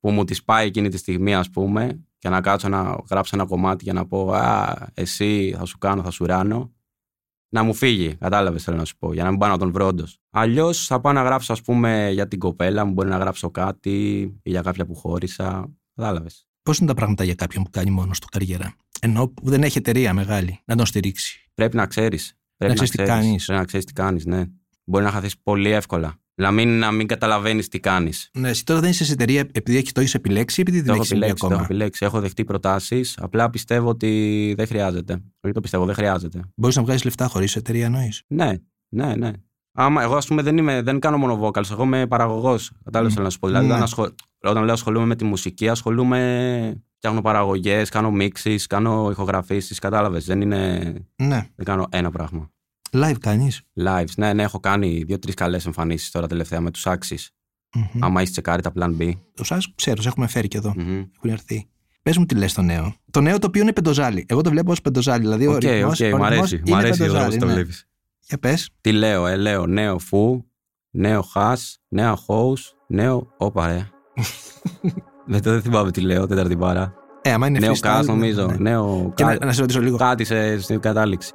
που 0.00 0.10
μου 0.10 0.24
τη 0.24 0.40
πάει 0.44 0.66
εκείνη 0.66 0.88
τη 0.88 0.96
στιγμή, 0.96 1.34
ας 1.34 1.50
πούμε, 1.50 2.04
και 2.18 2.28
να 2.28 2.40
κάτσω 2.40 2.68
να 2.68 2.96
γράψω 3.10 3.36
ένα 3.36 3.44
κομμάτι 3.44 3.84
για 3.84 3.92
να 3.92 4.06
πω 4.06 4.32
Α, 4.32 4.76
εσύ 4.94 5.54
θα 5.58 5.64
σου 5.64 5.78
κάνω, 5.78 6.02
θα 6.02 6.10
σου 6.10 6.26
ράνω. 6.26 6.72
Να 7.52 7.62
μου 7.62 7.74
φύγει, 7.74 8.16
κατάλαβες 8.16 8.64
θέλω 8.64 8.76
να 8.76 8.84
σου 8.84 8.96
πω, 8.96 9.12
για 9.12 9.22
να 9.22 9.30
μην 9.30 9.38
πάω 9.38 9.50
να 9.50 9.58
τον 9.58 9.72
βρω 9.72 9.86
όντως. 9.86 10.18
Αλλιώς 10.30 10.86
θα 10.86 11.00
πάω 11.00 11.12
να 11.12 11.22
γράψω, 11.22 11.52
ας 11.52 11.62
πούμε, 11.62 12.10
για 12.12 12.28
την 12.28 12.38
κοπέλα 12.38 12.84
μου, 12.84 12.92
μπορεί 12.92 13.08
να 13.08 13.16
γράψω 13.16 13.50
κάτι 13.50 14.18
ή 14.42 14.50
για 14.50 14.62
κάποια 14.62 14.86
που 14.86 14.94
χώρισα. 14.94 15.70
Κατάλαβες. 15.94 16.46
Πώς 16.62 16.78
είναι 16.78 16.88
τα 16.88 16.94
πράγματα 16.94 17.24
για 17.24 17.34
κάποιον 17.34 17.64
που 17.64 17.70
κάνει 17.70 17.90
μόνος 17.90 18.18
του 18.18 18.26
καριέρα. 18.30 18.74
Ενώ 19.00 19.28
που 19.28 19.50
δεν 19.50 19.62
έχει 19.62 19.78
εταιρεία 19.78 20.14
μεγάλη 20.14 20.60
να 20.64 20.76
τον 20.76 20.86
στηρίξει; 20.86 21.50
Πρέπει 21.54 21.76
να 21.76 21.86
ξέρεις. 21.86 22.38
Πρέπει 22.56 22.74
ξέρεις 22.74 22.90
τι 22.90 23.02
κάνεις. 23.02 23.44
Πρέπει 23.44 23.60
να 23.60 23.66
ξέρεις 23.66 23.86
τι 23.86 23.92
κάνεις, 23.92 24.26
ναι. 24.26 24.44
Μπορεί 24.84 25.04
να 25.04 25.10
χαθείς 25.10 25.38
πολύ 25.38 25.70
εύκολα. 25.70 26.20
Να 26.40 26.50
μην, 26.50 26.78
να 26.78 26.90
μην 26.92 27.06
καταλαβαίνεις 27.06 27.68
τι 27.68 27.80
κάνεις. 27.80 28.30
Ναι, 28.32 28.48
εσύ 28.48 28.64
τώρα 28.64 28.80
δεν 28.80 28.90
είσαι 28.90 29.04
σε 29.04 29.12
εταιρεία 29.12 29.40
επειδή 29.52 29.76
έχει- 29.76 29.92
το 29.92 30.00
έχει 30.00 30.16
επιλέξει 30.16 30.60
ή 30.60 30.64
επειδή 30.68 30.78
Το 30.78 30.84
δεν 30.84 30.92
έχω 30.94 31.02
έχεις 31.02 31.08
συμβεί 31.08 31.24
επιλέξει, 31.24 31.40
το 31.40 31.46
έχω 31.52 31.54
ακόμα. 31.62 31.74
επιλέξει. 31.74 32.04
Έχω 32.04 32.20
δεχτεί 32.20 32.44
προτάσεις. 32.44 33.18
Απλά 33.20 33.50
πιστεύω 33.50 33.88
ότι 33.88 34.54
δεν 34.56 34.66
χρειάζεται. 34.66 35.22
Όχι 35.40 35.54
το 35.54 35.60
πιστεύω, 35.60 35.84
δεν 35.84 35.94
χρειάζεται. 35.94 36.40
Μπορείς 36.56 36.76
να 36.76 36.82
βγάζεις 36.82 37.04
λεφτά 37.04 37.26
χωρίς 37.26 37.56
εταιρεία, 37.56 37.84
εννοείς; 37.84 38.22
Ναι, 38.26 38.52
ναι, 38.88 39.14
ναι. 39.16 39.30
Άμα 39.72 40.02
εγώ, 40.02 40.14
ας 40.16 40.26
πούμε, 40.26 40.42
δεν, 40.42 40.56
είμαι, 40.56 40.82
δεν 40.82 40.98
κάνω 40.98 41.16
μόνο 41.18 41.40
vocals, 41.42 41.70
εγώ 41.70 41.82
είμαι 41.82 42.06
παραγωγός. 42.06 42.72
Κατάλαβες 42.84 43.16
Μμ. 43.16 43.22
να 43.22 43.30
σου 43.30 43.38
πω. 43.38 43.46
Δηλαδή, 43.46 43.66
Ναι. 43.66 43.72
όταν, 43.72 43.82
ασχολ... 43.84 44.08
όταν 44.42 44.64
λέω 44.64 44.72
ασχολούμαι 44.72 45.06
με 45.06 45.16
τη 45.16 45.24
μουσική, 45.24 45.68
ασχολούμαι. 45.68 46.82
Φτιάχνω 46.96 47.20
παραγωγές, 47.20 47.88
κάνω 47.88 48.12
mixes, 48.20 48.56
κάνω 48.68 49.08
ηχογραφήσεις. 49.10 49.78
Κατάλαβες. 49.78 50.24
Δεν, 50.24 50.40
είναι... 50.40 50.78
Ναι. 51.16 51.46
δεν 51.56 51.64
κάνω 51.64 51.86
ένα 51.90 52.10
πράγμα. 52.10 52.50
Live 52.92 53.18
κάνεις; 53.20 53.60
Lives. 53.86 54.12
Ναι, 54.16 54.32
ναι, 54.32 54.42
έχω 54.42 54.60
κάνει 54.60 55.02
δύο-τρεις 55.06 55.34
καλές 55.34 55.66
εμφανίσεις 55.66 56.10
τώρα 56.10 56.26
τελευταία 56.26 56.60
με 56.60 56.70
τους 56.70 56.86
Άξις. 56.86 57.30
Άμα 58.00 58.22
είσαι 58.22 58.30
τσεκάρει 58.32 58.62
τα 58.62 58.72
Plan 58.78 58.96
B. 59.00 59.12
Τους 59.34 59.58
ξέρω, 59.74 60.02
σε 60.02 60.08
έχουμε 60.08 60.26
φέρει 60.26 60.48
και 60.48 60.56
εδώ. 60.56 60.72
Μμμ. 60.76 60.88
Έχουν 61.16 61.30
έρθει. 61.30 61.68
Πες 62.02 62.16
μου 62.18 62.26
τι 62.26 62.34
λες 62.34 62.52
το 62.52 62.62
νέο. 62.62 62.94
Το 63.10 63.20
νέο 63.20 63.38
το 63.38 63.46
οποίο 63.46 63.62
είναι 63.62 63.72
πεντοζάλι. 63.72 64.26
Εγώ 64.28 64.40
το 64.40 64.50
βλέπω 64.50 64.70
ως 64.70 64.80
πεντοζάλι. 64.80 65.20
Δηλαδή 65.20 65.46
ο 65.46 65.52
Οκ, 65.52 65.60
ρυθμός, 65.60 66.00
οκ, 66.00 66.14
ο 66.14 66.16
μ' 66.18 66.22
ρυθμός 66.22 66.26
αρέσει. 66.26 66.56
Μ' 66.56 66.66
είναι 66.66 66.76
αρέσει 66.76 67.02
ο 67.02 67.04
τρόπο 67.04 67.12
πεντοζάλι, 67.18 67.38
το 67.40 67.46
ναι. 67.46 67.52
βλέπεις. 67.52 67.88
Για 68.20 68.38
πες. 68.38 68.70
Τι 68.80 68.92
λέω, 68.92 69.26
ε, 69.26 69.36
λέω 69.36 69.66
νέο 69.66 69.98
φου, 69.98 70.44
νέο 70.90 71.22
χα, 71.22 71.56
νέα 71.88 72.16
house, 72.26 72.62
νέο. 72.86 73.26
Όπα, 73.36 73.66
ρε. 73.66 73.88
δεν, 75.26 75.42
το- 75.42 75.50
δεν 75.50 75.62
θυμάμαι 75.62 75.90
τι 75.90 76.00
λέω, 76.00 76.26
τέταρτη 76.26 76.56
παρά. 76.56 76.94
Ε, 77.22 77.32
άμα 77.32 77.46
είναι 77.46 77.58
νέο 77.58 77.72
freestyle, 77.72 78.00
cast 78.00 78.04
νομίζω. 78.04 78.46
ναι. 78.46 78.56
Νέο. 78.58 79.12
Και 79.14 79.22
κα- 79.24 79.36
να, 79.40 79.46
να 79.46 79.52
σε 79.52 79.60
ρωτήσω 79.60 79.80
λίγο. 79.80 79.96
Κάτι 79.96 80.24
σε, 80.24 80.60
στην 80.60 80.80
κατάληξη. 80.80 81.32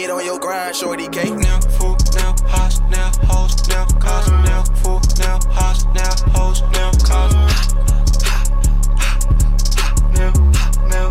Get 0.00 0.08
on 0.08 0.24
your 0.24 0.38
grind, 0.38 0.74
shorty 0.74 1.08
cake. 1.08 1.34
Now 1.34 1.60
food, 1.60 1.98
now 2.14 2.34
house, 2.48 2.80
now 2.88 3.12
hoes, 3.28 3.68
now 3.68 3.84
cars, 3.84 4.30
now 4.30 4.62
food, 4.80 5.02
now 5.18 5.38
house, 5.52 5.84
now 5.92 6.14
hoes, 6.32 6.62
now 6.72 6.90
cars. 7.04 7.34
Now, 10.14 10.32
now, 10.88 11.08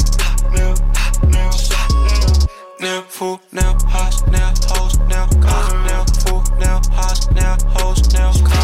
now, 0.56 0.74
now, 1.30 1.52
now 2.80 3.02
food, 3.04 3.40
now 3.52 3.78
house, 3.86 4.26
now 4.26 4.54
hoes, 4.66 4.98
now 5.08 5.28
cars, 5.40 5.72
now 5.86 6.06
food, 6.26 6.60
now 6.60 6.82
house, 6.92 7.30
now 7.30 7.58
hoes, 7.70 8.12
now 8.12 8.34
cars. 8.34 8.59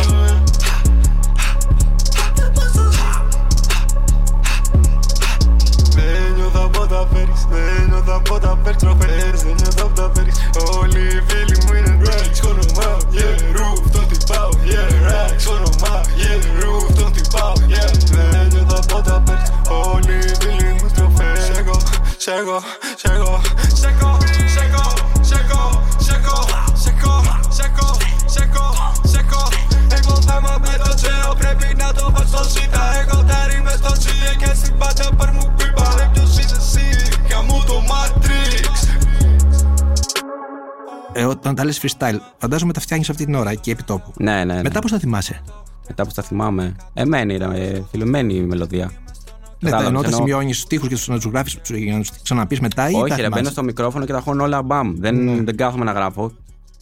Τα 41.65 41.72
λε 41.72 41.89
freestyle, 42.12 42.19
φαντάζομαι 42.38 42.74
τα 42.74 42.79
φτιάχνεις 42.79 43.10
αυτή 43.10 43.25
την 43.25 43.36
ώρα 43.36 43.50
εκεί 43.50 43.69
επί 43.72 43.84
τόπου. 43.84 44.12
Ναι, 44.19 44.43
ναι. 44.43 44.53
ναι. 44.53 44.62
Μετά 44.62 44.79
πώς 44.79 44.91
θα 44.91 45.00
θυμάσαι; 45.00 45.41
Μετά 45.88 46.05
που 46.05 46.12
τα 46.15 46.22
θυμάμαι; 46.22 46.75
Εμένη, 46.93 47.38
ρε, 47.38 47.45
ε, 47.45 47.84
φιλεμένη 47.91 48.34
η 48.36 48.41
μελωδία. 48.41 48.86
Ναι, 48.86 49.69
τα 49.69 49.77
Κατάλαβες, 49.77 49.88
ενώ 49.89 50.01
τα 50.01 50.07
ενώ- 50.07 50.17
σημειώνεις 50.17 50.57
στου 50.60 50.67
τοίχου 50.67 50.88
και 50.88 50.95
τους- 50.95 51.07
να 51.07 51.19
του 51.19 51.29
γράφει 51.29 51.60
για 51.77 51.93
να 51.93 52.00
τους 52.00 52.12
ξαναπείς 52.22 52.60
μετά 52.60 52.89
ή 52.89 52.91
τα 52.91 52.98
Όχι, 53.00 53.07
ρε, 53.10 53.15
θυμάσαι; 53.15 53.29
μπαίνω 53.29 53.50
στο 53.50 53.63
μικρόφωνο 53.63 54.05
και 54.05 54.12
τα 54.12 54.19
χώνω 54.19 54.43
όλα 54.43 54.62
μπαμ. 54.62 54.95
Δεν, 54.98 55.45
δεν 55.45 55.55
κάθομαι 55.57 55.86
να 55.86 55.91
γράφω. 55.91 56.31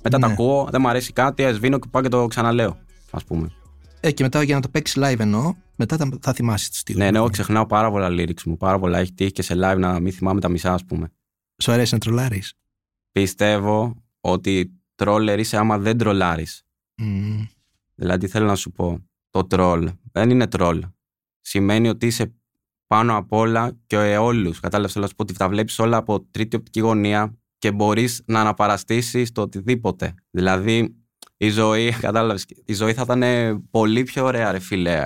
Μετά 0.03 0.17
τα 0.19 0.27
Ναι. 0.27 0.33
ακούω, 0.33 0.67
δεν 0.71 0.81
μου 0.81 0.89
αρέσει 0.89 1.13
κάτι, 1.13 1.53
σβήνω 1.53 1.79
και 1.79 1.87
πάω 1.91 2.01
και 2.01 2.07
το 2.09 2.27
ξαναλέω. 2.27 2.77
Α 3.11 3.17
πούμε. 3.27 3.51
Ε, 3.99 4.11
και 4.11 4.23
μετά 4.23 4.43
για 4.43 4.55
να 4.55 4.61
το 4.61 4.67
παίξεις 4.69 5.03
live 5.03 5.19
εννοώ, 5.19 5.53
μετά 5.75 5.97
θα, 5.97 6.09
θα 6.21 6.33
θυμάσαι 6.33 6.69
του 6.71 6.77
τοίχου. 6.85 6.99
Ναι, 6.99 7.11
ναι, 7.11 7.17
εγώ 7.17 7.29
ξεχνάω 7.29 7.65
πάρα 7.65 7.91
πολλά 7.91 8.07
lyrics 8.09 8.43
μου. 8.45 8.57
Πάρα 8.57 8.79
πολλά. 8.79 8.97
Έχει 8.99 9.13
τύχει 9.13 9.31
και 9.31 9.41
σε 9.41 9.53
live 9.57 9.77
να 9.77 9.99
μην 9.99 10.11
θυμάμαι 10.13 10.39
τα 10.39 10.49
μισά, 10.49 10.73
ας 10.73 10.85
πούμε. 10.85 11.07
Σου 11.63 11.71
αρέσει 11.71 11.93
να 11.93 11.99
τρολάρεις; 11.99 12.53
Πιστεύω 13.11 14.02
ότι 14.25 14.73
τρόλερ 14.95 15.39
είσαι 15.39 15.57
άμα 15.57 15.77
δεν 15.77 15.97
τρολάρεις. 15.97 16.63
Δηλαδή, 17.95 18.27
θέλω 18.27 18.45
να 18.45 18.55
σου 18.55 18.71
πω. 18.71 19.07
το 19.29 19.45
τρόλ. 19.45 19.91
Δεν 20.11 20.29
είναι 20.29 20.47
τρόλ. 20.47 20.83
Σημαίνει 21.41 21.89
ότι 21.89 22.05
είσαι 22.05 22.33
πάνω 22.87 23.17
απ' 23.17 23.31
όλα 23.31 23.77
και 23.87 24.17
όλου. 24.17 24.53
Κατάλαβες, 24.61 24.91
θέλω 24.91 25.03
να 25.03 25.09
σου 25.09 25.15
πω 25.15 25.23
ότι 25.23 25.33
τα 25.33 25.49
βλέπεις 25.49 25.79
όλα 25.79 25.97
από 25.97 26.21
τρίτη 26.31 26.55
οπτική 26.55 26.79
γωνία 26.79 27.37
και 27.57 27.71
μπορείς 27.71 28.23
να 28.25 28.39
αναπαραστήσεις 28.39 29.31
το 29.31 29.41
οτιδήποτε. 29.41 30.13
Δηλαδή, 30.29 30.95
η 31.37 31.49
ζωή, 31.49 31.91
κατάλαβες, 31.91 32.45
η 32.65 32.73
ζωή 32.73 32.93
θα 32.93 33.01
ήταν 33.01 33.23
πολύ 33.71 34.03
πιο 34.03 34.25
ωραία, 34.25 34.51
ρε 34.51 34.59
φίλε, 34.59 35.05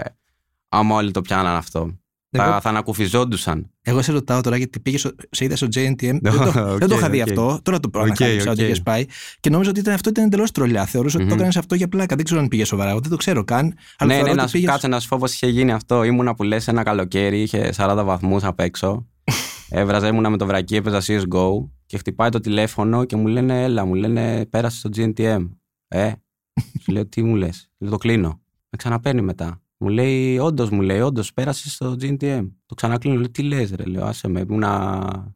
άμα 0.70 0.96
όλοι 0.96 1.12
το 1.12 1.22
πιάναν 1.22 1.56
αυτό. 1.56 2.00
Εγώ... 2.38 2.52
Θα, 2.52 2.62
θα 2.62 2.70
ανακουφιζόντουσαν. 2.70 3.72
Εγώ 3.82 4.02
σε 4.02 4.12
ρωτάω 4.12 4.42
τώρα 4.42 4.58
γιατί 4.58 4.80
πήγες 4.80 5.12
σε 5.30 5.46
είδα 5.46 5.56
στο 5.56 5.68
JNTM. 5.68 6.18
δεν, 6.22 6.22
το, 6.22 6.54
okay, 6.56 6.78
δεν 6.80 6.88
το 6.88 6.96
είχα 6.96 7.10
δει 7.10 7.22
αυτό. 7.22 7.60
Τώρα 7.64 7.80
το 7.80 7.90
πρώτο 7.90 8.14
okay, 8.18 8.42
okay. 8.42 8.48
ότι 8.50 8.64
είχε 8.64 8.82
πάει. 8.82 9.06
Και 9.40 9.50
νόμιζα 9.50 9.70
ότι 9.70 9.80
ήταν, 9.80 9.94
αυτό 9.94 10.10
ήταν 10.10 10.24
εντελώς 10.24 10.52
τρολιά. 10.52 10.86
Θεωρούσα 10.86 11.18
mm-hmm. 11.18 11.22
ότι 11.22 11.30
το 11.30 11.36
έκανες 11.36 11.58
αυτό 11.58 11.76
για 11.76 11.88
πλάκα. 11.88 12.16
Δεν 12.16 12.26
ξέρω 12.26 12.42
αν 12.42 12.48
πήγες 12.48 12.68
σοβαρά. 12.68 12.90
Εγώ 12.90 13.00
δεν 13.00 13.10
το 13.10 13.16
ξέρω 13.16 13.44
καν. 13.44 13.74
Αλλά 13.98 14.16
ναι, 14.16 14.22
ναι, 14.22 14.34
να 14.34 14.50
πήγες... 14.50 14.70
κάτσε 14.70 14.88
να 14.88 15.00
σου 15.00 15.08
πω 15.08 15.18
πώς 15.20 15.34
είχε 15.34 15.48
γίνει 15.48 15.72
αυτό. 15.72 16.04
Ήμουνα 16.04 16.36
που 16.36 16.44
λες 16.44 16.68
ένα 16.68 16.84
καλοκαίρι, 16.84 17.42
είχε 17.42 17.74
40 17.78 18.02
βαθμούς 18.06 18.44
απ' 18.44 18.60
έξω. 18.60 19.08
Έβραζα, 19.70 20.08
ήμουνα 20.08 20.30
με 20.30 20.38
το 20.38 20.46
βρακί, 20.46 20.76
έπαιζα 20.76 21.02
CSGO 21.02 21.50
και 21.86 21.98
χτυπάει 21.98 22.30
το 22.30 22.40
τηλέφωνο 22.40 23.06
και 23.06 23.16
μου 23.16 23.28
λένε, 23.28 23.64
Έλα, 23.64 23.86
μου 23.86 23.94
λένε, 23.94 24.46
πέρασε 24.46 24.78
στο 24.78 24.90
GNTM. 24.96 25.50
Ε, 25.88 26.12
σου 26.82 26.92
λέω, 26.92 27.06
Τι 27.06 27.24
μου 27.24 27.36
λες, 27.36 27.70
το 27.90 27.98
κλείνω. 27.98 28.42
Με 28.70 28.78
ξαναπαίρνει 28.78 29.22
μετά. 29.22 29.62
Μου 29.78 29.90
λέει, 29.90 30.38
όντως, 30.38 30.70
μου 30.70 30.82
λέει, 30.82 31.00
όντως, 31.00 31.34
πέρασες 31.34 31.74
στο 31.74 31.96
GNTM. 32.02 32.52
Το 32.66 32.76
ξανακλίνω, 32.76 33.18
λέω, 33.18 33.30
τι 33.30 33.44
λες, 33.44 33.72
ρε, 33.72 33.84
λέω, 33.84 34.06
άσε 34.06 34.28
με, 34.28 34.40
ήμουνα. 34.40 35.36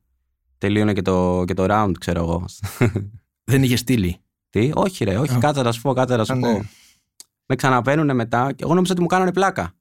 Τελείωνε 0.58 0.94
και 0.94 1.02
το, 1.02 1.44
και 1.48 1.54
το 1.54 1.66
round, 1.70 1.92
ξέρω 2.00 2.20
εγώ. 2.20 2.46
Δεν 3.52 3.64
είχες 3.64 3.80
στείλει. 3.80 4.18
Τι, 4.50 4.72
όχι, 4.74 5.04
ρε, 5.04 5.18
όχι, 5.18 5.38
κάτσε 5.38 5.62
να 5.62 5.72
σου 5.72 5.82
πω, 5.82 5.94
κάτσε 5.94 6.16
να 6.16 6.26
σου 6.26 6.40
πω. 6.40 6.66
Με 7.46 7.56
ξαναπαίρνουν 7.56 8.16
μετά 8.16 8.52
και 8.52 8.64
εγώ 8.64 8.74
νόμιζα 8.74 8.92
ότι 8.92 9.02
μου 9.02 9.08
κάνανε 9.08 9.34
πλάκα. 9.34 9.74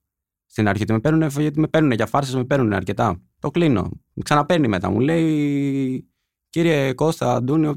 Στην 0.46 0.68
αρχή, 0.68 0.82
ότι 0.82 0.92
με 0.92 1.00
παίρνουν, 1.00 1.28
γιατί 1.28 1.60
με 1.60 1.66
παίρνουν 1.66 1.90
για 1.90 2.06
φάρσες, 2.06 2.34
με 2.34 2.44
παίρνουν 2.44 2.72
αρκετά. 2.72 3.20
Το 3.38 3.50
κλείνω. 3.50 3.82
Με 4.12 4.22
ξαναπαίρνει 4.22 4.68
μετά. 4.68 4.90
Μου 4.90 5.00
λέει, 5.00 6.10
Κύριε 6.50 6.92
Κώστα, 6.92 7.34
Αντούνιο, 7.34 7.74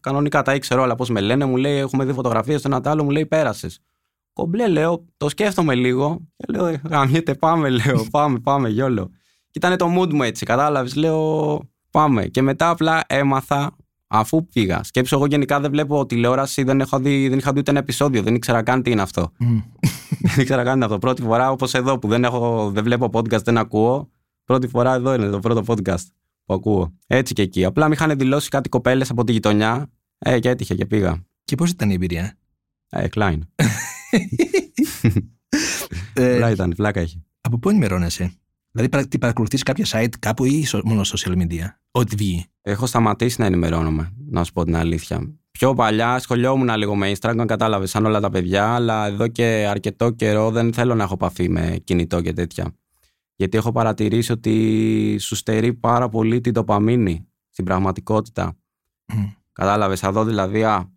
κανονικά 0.00 0.42
τα 0.42 0.54
ήξερα 0.54 0.80
όλα 0.80 0.94
πώς 0.94 1.08
με 1.08 1.20
λένε. 1.20 1.44
Μου 1.44 1.56
λέει: 1.56 1.76
Έχουμε 1.76 2.04
δει 2.04 2.12
φωτογραφίες 2.12 2.60
στο 2.60 2.68
ένα 2.74 2.90
άλλο, 2.90 3.04
μου 3.04 3.10
λέει: 3.10 3.26
Πέρασες. 3.26 3.80
Κομπλέ, 4.36 4.68
λέω, 4.68 5.04
το 5.16 5.28
σκέφτομαι 5.28 5.74
λίγο. 5.74 6.20
Και 6.36 6.44
λέω, 6.48 6.80
γαμιέται, 6.88 7.34
πάμε, 7.34 7.68
λέω, 7.68 8.06
πάμε, 8.10 8.38
πάμε, 8.38 8.68
γιόλο. 8.68 9.10
Και 9.50 9.58
ήταν 9.58 9.76
το 9.76 9.94
mood 9.98 10.12
μου 10.12 10.22
έτσι, 10.22 10.44
κατάλαβες. 10.44 10.94
Λέω, 10.94 11.60
πάμε. 11.90 12.26
Και 12.26 12.42
μετά 12.42 12.70
απλά 12.70 13.04
έμαθα 13.06 13.76
αφού 14.06 14.46
πήγα. 14.46 14.82
Σκέψω, 14.82 15.16
εγώ 15.16 15.26
γενικά 15.26 15.60
δεν 15.60 15.70
βλέπω 15.70 16.06
τηλεόραση, 16.06 16.62
δεν, 16.62 16.80
έχω 16.80 16.98
δει, 16.98 17.28
δεν 17.28 17.38
είχα 17.38 17.52
δει 17.52 17.58
ούτε 17.58 17.70
ένα 17.70 17.80
επεισόδιο, 17.80 18.22
δεν 18.22 18.34
ήξερα 18.34 18.62
καν 18.62 18.82
τι 18.82 18.90
είναι 18.90 19.02
αυτό. 19.02 19.32
δεν 20.20 20.38
ήξερα 20.38 20.62
καν 20.62 20.70
τι 20.72 20.76
είναι 20.76 20.84
αυτό. 20.84 20.98
Πρώτη 20.98 21.22
φορά, 21.22 21.50
όπως 21.50 21.74
εδώ 21.74 21.98
που 21.98 22.08
δεν, 22.08 22.24
έχω, 22.24 22.70
δεν 22.70 22.84
βλέπω 22.84 23.10
podcast, 23.12 23.42
δεν 23.42 23.58
ακούω. 23.58 24.10
Πρώτη 24.44 24.68
φορά 24.68 24.94
εδώ 24.94 25.14
είναι 25.14 25.28
το 25.28 25.38
πρώτο 25.38 25.62
podcast 25.66 26.04
που 26.44 26.54
ακούω. 26.54 26.96
Έτσι 27.06 27.34
και 27.34 27.42
εκεί. 27.42 27.64
Απλά 27.64 27.88
με 27.88 27.94
είχαν 27.94 28.18
δηλώσει 28.18 28.48
κάτι 28.48 28.68
κοπέλες 28.68 29.10
από 29.10 29.24
τη 29.24 29.32
γειτονιά. 29.32 29.90
Ε, 30.18 30.38
και 30.38 30.48
έτυχε 30.48 30.74
και 30.74 30.86
πήγα. 30.86 31.24
Και 31.44 31.54
πώς 31.54 31.70
ήταν 31.70 31.90
η 31.90 31.94
εμπειρία; 31.94 32.38
Ε, 32.88 33.06
Klein. 33.14 33.38
ε, 36.12 36.50
ήταν, 36.50 36.74
φλάκα 36.74 37.00
έχει. 37.00 37.24
Από 37.40 37.58
πού 37.58 37.68
ενημερώνεσαι, 37.68 38.32
Δηλαδή, 38.76 39.08
τι 39.08 39.18
παρακολουθείς 39.18 39.62
κάποια 39.62 39.86
site 39.88 40.12
κάπου 40.18 40.44
ή 40.44 40.66
μόνο 40.84 41.00
social 41.04 41.32
media, 41.32 41.64
ό,τι 41.90 42.16
βγει. 42.16 42.46
Έχω 42.62 42.86
σταματήσει 42.86 43.40
να 43.40 43.46
ενημερώνομαι, 43.46 44.12
να 44.30 44.44
σου 44.44 44.52
πω 44.52 44.64
την 44.64 44.76
αλήθεια. 44.76 45.36
Πιο 45.50 45.74
παλιά 45.74 46.14
ασχολιόμουν 46.14 46.76
λίγο 46.76 46.94
με 46.96 47.12
Instagram, 47.18 47.44
κατάλαβες, 47.46 47.90
σαν 47.90 48.06
όλα 48.06 48.20
τα 48.20 48.30
παιδιά, 48.30 48.74
αλλά 48.74 49.06
εδώ 49.06 49.28
και 49.28 49.66
αρκετό 49.68 50.10
καιρό 50.10 50.50
δεν 50.50 50.72
θέλω 50.72 50.94
να 50.94 51.02
έχω 51.02 51.14
επαφή 51.14 51.48
με 51.48 51.80
κινητό 51.84 52.20
και 52.20 52.32
τέτοια. 52.32 52.74
Γιατί 53.36 53.56
έχω 53.56 53.72
παρατηρήσει 53.72 54.32
ότι 54.32 55.16
σου 55.20 55.34
στερεί 55.34 55.74
πάρα 55.74 56.08
πολύ 56.08 56.40
την 56.40 56.52
τοπαμίνη 56.52 57.28
στην 57.50 57.64
πραγματικότητα. 57.64 58.56
Mm. 59.06 59.14
Κατάλαβες, 59.52 60.02
εδώ 60.02 60.24
δηλαδή, 60.24 60.64
α, 60.64 60.90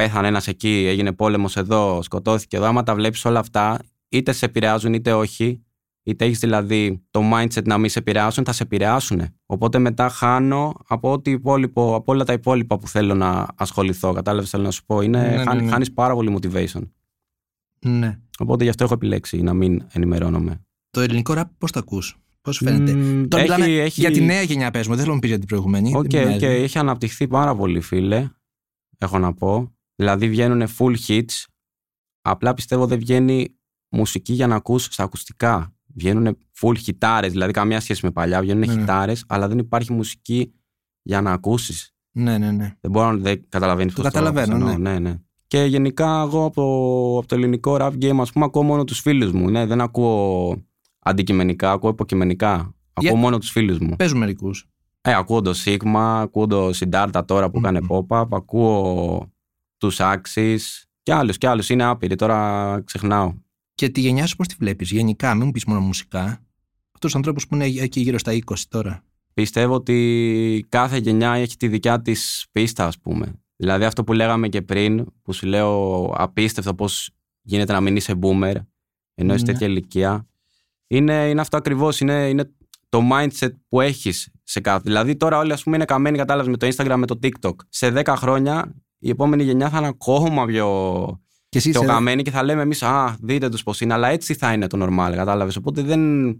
πέθανε 0.00 0.28
ένας 0.28 0.48
εκεί, 0.48 0.84
έγινε 0.88 1.12
πόλεμος 1.12 1.56
εδώ, 1.56 2.02
σκοτώθηκε 2.02 2.56
εδώ. 2.56 2.66
Άμα 2.66 2.82
τα 2.82 2.94
βλέπεις 2.94 3.24
όλα 3.24 3.38
αυτά, 3.38 3.78
είτε 4.08 4.32
σε 4.32 4.44
επηρεάζουν 4.44 4.94
είτε 4.94 5.12
όχι, 5.12 5.64
είτε 6.02 6.24
έχεις 6.24 6.38
δηλαδή 6.38 7.02
το 7.10 7.20
mindset 7.32 7.64
να 7.64 7.78
μην 7.78 7.90
σε 7.90 7.98
επηρεάσουν, 7.98 8.44
θα 8.44 8.52
σε 8.52 8.62
επηρεάσουν. 8.62 9.22
Οπότε 9.46 9.78
μετά 9.78 10.08
χάνω 10.08 10.74
από, 10.86 11.12
ό,τι 11.12 11.30
υπόλοιπο, 11.30 11.94
από 11.94 12.12
όλα 12.12 12.24
τα 12.24 12.32
υπόλοιπα 12.32 12.78
που 12.78 12.88
θέλω 12.88 13.14
να 13.14 13.46
ασχοληθώ. 13.56 14.12
Κατάλαβες, 14.12 14.50
θέλω 14.50 14.62
να 14.62 14.70
σου 14.70 14.84
πω. 14.86 15.00
Είναι, 15.00 15.20
ναι, 15.20 15.44
ναι, 15.44 15.60
ναι. 15.60 15.70
Χάνει 15.70 15.90
πάρα 15.90 16.14
πολύ 16.14 16.38
motivation. 16.38 16.82
Ναι. 17.80 18.18
Οπότε 18.38 18.64
γι' 18.64 18.70
αυτό 18.70 18.84
έχω 18.84 18.94
επιλέξει 18.94 19.42
να 19.42 19.54
μην 19.54 19.82
ενημερώνομαι. 19.92 20.60
Το 20.90 21.00
ελληνικό 21.00 21.32
ραπ 21.32 21.48
πώς 21.58 21.72
το 21.72 21.78
ακούς, 21.78 22.18
Πώς 22.40 22.56
φαίνεται; 22.64 22.92
Mm, 22.92 23.26
Τώρα 23.28 23.42
έχει, 23.42 23.52
μιλάμε 23.52 23.82
έχει... 23.82 24.00
για 24.00 24.10
τη 24.10 24.20
νέα 24.20 24.42
γενιά, 24.42 24.70
πες 24.70 24.86
μου. 24.86 24.94
Δεν 24.94 25.04
θέλω 25.04 25.08
να 25.08 25.14
μου 25.14 25.20
πεις 25.20 25.30
για 25.30 25.38
την 25.38 25.48
προηγούμενη. 25.48 25.92
Ok, 25.94 26.04
okay, 26.10 26.36
okay. 26.36 26.42
έχει 26.42 26.78
αναπτυχθεί 26.78 27.28
πάρα 27.28 27.54
πολύ, 27.54 27.80
φίλε. 27.80 28.28
Έχω 28.98 29.18
να 29.18 29.34
πω. 29.34 29.74
Δηλαδή 30.00 30.28
βγαίνουν 30.28 30.68
full 30.78 30.94
hits. 31.06 31.44
Απλά 32.22 32.54
πιστεύω 32.54 32.86
δεν 32.86 32.98
βγαίνει 32.98 33.54
μουσική 33.88 34.32
για 34.32 34.46
να 34.46 34.54
ακούς 34.54 34.84
στα 34.84 35.02
ακουστικά. 35.02 35.74
Βγαίνουν 35.94 36.38
full 36.60 36.76
χιτάρες, 36.78 37.32
δηλαδή 37.32 37.52
καμία 37.52 37.80
σχέση 37.80 38.04
με 38.04 38.10
παλιά. 38.10 38.40
Βγαίνουν 38.40 38.84
ναι, 38.84 39.04
ναι. 39.04 39.12
αλλά 39.26 39.48
δεν 39.48 39.58
υπάρχει 39.58 39.92
μουσική 39.92 40.52
για 41.02 41.20
να 41.20 41.32
ακούσεις. 41.32 41.94
Ναι, 42.12 42.38
ναι, 42.38 42.50
ναι. 42.50 42.76
Δεν 42.80 42.90
μπορώ 42.90 43.12
να 43.12 43.36
καταλαβαίνεις 43.48 43.94
το 43.94 44.02
καταλαβαίνω. 44.02 44.56
ναι. 44.56 44.76
ναι, 44.76 44.98
ναι. 44.98 45.20
Και 45.46 45.62
γενικά 45.62 46.20
εγώ 46.20 46.44
από 46.44 46.54
το, 46.54 47.18
από 47.18 47.26
το 47.26 47.34
ελληνικό 47.34 47.76
rap 47.80 47.92
game, 48.00 48.18
ας 48.20 48.32
πούμε, 48.32 48.44
ακούω 48.44 48.62
μόνο 48.62 48.84
τους 48.84 49.00
φίλους 49.00 49.32
μου. 49.32 49.50
Ναι, 49.50 49.66
δεν 49.66 49.80
ακούω 49.80 50.56
αντικειμενικά, 50.98 51.72
ακούω 51.72 51.90
υποκειμενικά. 51.90 52.74
Ακούω 52.92 53.16
μόνο 53.16 53.38
τους 53.38 53.50
φίλους 53.50 53.78
μου. 53.78 53.96
Παίζουν 53.96 54.18
μερικούς. 54.18 54.68
Ε, 55.00 55.14
ακούω 55.14 55.40
το 55.40 55.52
Sigma, 55.64 56.18
ακούω 56.20 56.46
το 56.46 56.70
Siddhartha 56.74 57.22
τώρα 57.26 57.50
που 57.50 57.58
mm. 57.58 57.62
κάνει 57.62 57.86
pop-up, 57.88 58.26
ακούω 58.30 59.32
τους 59.80 60.00
άξι 60.00 60.58
και 61.02 61.12
άλλου 61.12 61.32
και 61.32 61.48
άλλου. 61.48 61.62
Είναι 61.68 61.84
άπειροι, 61.84 62.14
τώρα 62.14 62.80
ξεχνάω. 62.84 63.34
Και 63.74 63.88
τη 63.88 64.00
γενιά 64.00 64.26
σου 64.26 64.36
πώς 64.36 64.46
τη 64.46 64.54
βλέπεις, 64.58 64.90
γενικά, 64.90 65.34
μην 65.34 65.46
μου 65.46 65.50
πεις 65.50 65.64
μόνο 65.64 65.80
μουσικά. 65.80 66.22
Αυτούς 66.22 67.00
τους 67.00 67.14
ανθρώπους 67.14 67.46
που 67.46 67.54
είναι 67.54 67.64
εκεί 67.64 68.00
γύρω 68.00 68.18
στα 68.18 68.32
20 68.32 68.38
τώρα. 68.68 69.04
Πιστεύω 69.34 69.74
ότι 69.74 70.66
κάθε 70.68 70.96
γενιά 70.96 71.32
έχει 71.32 71.56
τη 71.56 71.68
δικιά 71.68 72.02
της 72.02 72.46
πίστα, 72.52 72.86
ας 72.86 72.98
πούμε. 72.98 73.32
Δηλαδή 73.56 73.84
αυτό 73.84 74.04
που 74.04 74.12
λέγαμε 74.12 74.48
και 74.48 74.62
πριν, 74.62 75.06
που 75.22 75.32
σου 75.32 75.46
λέω 75.46 76.04
απίστευτο 76.16 76.74
πώς 76.74 77.10
γίνεται 77.42 77.72
να 77.72 77.80
μην 77.80 77.96
είσαι 77.96 78.18
boomer, 78.22 78.54
ενώ 79.14 79.34
είσαι 79.34 79.44
ναι. 79.44 79.52
τέτοια 79.52 79.66
ηλικία. 79.66 80.28
Είναι, 80.86 81.28
είναι 81.28 81.40
αυτό 81.40 81.56
ακριβώς. 81.56 82.00
Είναι, 82.00 82.28
είναι 82.28 82.50
το 82.88 83.00
mindset 83.12 83.50
που 83.68 83.80
έχεις 83.80 84.30
σε 84.42 84.60
κάθε. 84.60 84.80
Δηλαδή 84.84 85.16
τώρα 85.16 85.38
όλοι 85.38 85.52
ας 85.52 85.62
πούμε 85.62 85.76
είναι 85.76 85.84
καμένοι, 85.84 86.18
κατάλαβες 86.18 86.50
με 86.50 86.56
το 86.56 86.66
Instagram, 86.66 86.96
με 86.96 87.06
το 87.06 87.18
TikTok. 87.22 87.54
Σε 87.68 87.92
10 88.04 88.14
χρόνια 88.16 88.74
η 89.00 89.10
επόμενη 89.10 89.42
γενιά 89.42 89.70
θα 89.70 89.78
είναι 89.78 89.86
ακόμα 89.86 90.44
πιο, 90.46 90.66
και 91.48 91.58
εσύ 91.58 91.70
πιο 91.70 91.82
καμένη 91.82 92.22
και 92.22 92.30
θα 92.30 92.42
λέμε 92.42 92.62
εμείς, 92.62 92.82
Α, 92.82 93.16
δείτε 93.20 93.48
τους 93.48 93.62
πώς 93.62 93.80
είναι. 93.80 93.92
Αλλά 93.92 94.08
έτσι 94.08 94.34
θα 94.34 94.52
είναι 94.52 94.66
το 94.66 94.84
normal, 94.84 95.12
κατάλαβες. 95.14 95.56
Οπότε 95.56 95.82
δεν, 95.82 96.30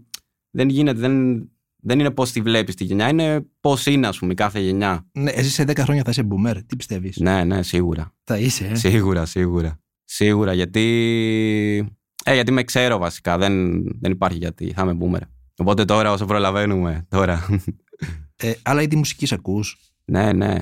δεν 0.51 0.69
γίνεται, 0.69 0.99
δεν, 0.99 1.45
δεν 1.75 1.99
είναι 1.99 2.11
πώς 2.11 2.31
τη 2.31 2.41
βλέπεις 2.41 2.75
τη 2.75 2.83
γενιά, 2.83 3.09
είναι 3.09 3.45
πώς 3.59 3.85
είναι, 3.85 4.07
ας 4.07 4.17
πούμε, 4.17 4.33
κάθε 4.33 4.59
γενιά. 4.59 5.07
Ναι, 5.11 5.31
εσύ 5.31 5.49
σε 5.49 5.63
10 5.63 5.77
χρόνια 5.77 6.03
θα 6.03 6.09
είσαι 6.09 6.27
boomer, 6.29 6.59
τι 6.65 6.75
πιστεύεις; 6.75 7.17
Ναι, 7.17 7.43
ναι, 7.43 7.63
σίγουρα. 7.63 8.13
Θα 8.23 8.37
είσαι, 8.37 8.65
ε; 8.65 8.75
Σίγουρα, 8.75 9.25
σίγουρα. 9.25 9.79
Σίγουρα, 10.03 10.53
γιατί. 10.53 10.85
Ε, 12.23 12.33
γιατί 12.33 12.51
με 12.51 12.63
ξέρω 12.63 12.97
βασικά. 12.97 13.37
Δεν, 13.37 13.83
δεν 13.99 14.11
υπάρχει 14.11 14.37
γιατί. 14.37 14.71
Θα 14.75 14.81
είμαι 14.81 14.97
boomer. 15.01 15.21
Οπότε 15.55 15.85
τώρα, 15.85 16.11
όσο 16.11 16.25
προλαβαίνουμε, 16.25 17.05
τώρα. 17.09 17.45
Ε, 18.35 18.53
άλλα 18.61 18.81
είδη 18.81 18.95
μουσική 18.95 19.33
ακούς; 19.33 19.77
Ναι, 20.05 20.33
ναι. 20.33 20.55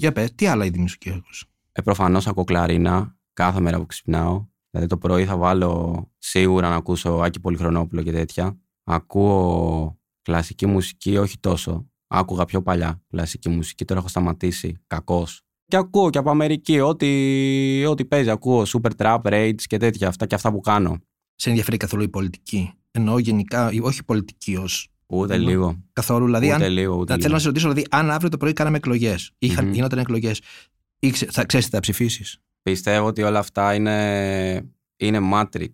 Για 0.00 0.12
πες, 0.12 0.34
τι 0.34 0.46
άλλα 0.46 0.64
είδη 0.64 0.78
μουσική 0.78 1.10
ακούς. 1.10 1.44
Ε, 1.72 1.82
προφανώς 1.82 2.26
ακούω 2.26 2.44
κλαρίνα 2.44 3.16
κάθε 3.32 3.60
μέρα 3.60 3.78
που 3.78 3.86
ξυπνάω. 3.86 4.46
Δηλαδή 4.70 4.88
το 4.88 4.98
πρωί 4.98 5.24
θα 5.24 5.36
βάλω 5.36 6.06
σίγουρα 6.18 6.68
να 6.68 6.74
ακούσω 6.74 7.10
Άκη 7.10 7.40
Πολυχρονόπουλο 7.40 8.02
και 8.02 8.12
τέτοια. 8.12 8.58
Ακούω 8.84 9.98
κλασική 10.22 10.66
μουσική, 10.66 11.16
όχι 11.16 11.38
τόσο. 11.38 11.90
Άκουγα 12.06 12.44
πιο 12.44 12.62
παλιά 12.62 13.02
κλασική 13.08 13.48
μουσική, 13.48 13.84
τώρα 13.84 14.00
έχω 14.00 14.08
σταματήσει. 14.08 14.76
Κακός. 14.86 15.42
Και 15.66 15.76
ακούω 15.76 16.10
και 16.10 16.18
από 16.18 16.30
Αμερική, 16.30 16.80
ό,τι, 16.80 17.84
ό,τι 17.84 18.04
παίζει. 18.04 18.30
Ακούω 18.30 18.62
super 18.66 18.90
trap, 18.96 19.20
rage 19.22 19.62
και 19.66 19.76
τέτοια 19.76 20.08
αυτά 20.08 20.26
και 20.26 20.34
αυτά 20.34 20.52
που 20.52 20.60
κάνω. 20.60 20.98
Σε 21.34 21.48
ενδιαφέρει 21.48 21.76
καθόλου 21.76 22.02
η 22.02 22.08
πολιτική; 22.08 22.72
Εννοώ 22.90 23.18
γενικά, 23.18 23.70
όχι 23.82 24.04
πολιτική 24.04 24.56
ως 24.56 24.88
Ούτε 25.10 25.36
λίγο. 25.36 25.82
Καθόλου. 25.92 26.24
Δηλαδή, 26.24 26.46
ούτε 26.54 26.64
αν, 26.64 26.72
λίγο, 26.72 26.96
ούτε 26.96 27.18
θέλω 27.20 27.32
να 27.32 27.38
σε 27.38 27.46
ρωτήσω, 27.46 27.68
δηλαδή, 27.68 27.86
αν 27.90 28.10
αύριο 28.10 28.28
το 28.28 28.36
πρωί 28.36 28.52
κάναμε 28.52 28.76
εκλογές, 28.76 29.30
mm-hmm. 29.38 29.70
γινόταν 29.72 29.98
εκλογές, 29.98 30.40
θα 31.28 31.44
ξέρεις 31.44 31.66
τι 31.66 31.72
θα 31.72 31.80
ψηφίσεις; 31.80 32.38
Πιστεύω 32.62 33.06
ότι 33.06 33.22
όλα 33.22 33.38
αυτά 33.38 33.74
είναι, 33.74 34.70
είναι 34.96 35.18
Matrix. 35.32 35.70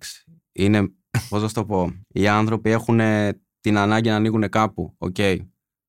Είναι, 0.52 0.92
πώς 1.28 1.42
να 1.42 1.50
το 1.50 1.64
πω, 1.64 1.92
οι 2.08 2.28
άνθρωποι 2.28 2.70
έχουν 2.70 3.00
την 3.60 3.76
ανάγκη 3.76 4.08
να 4.08 4.16
ανοίγουν 4.16 4.48
κάπου. 4.48 4.96
Okay. 4.98 5.38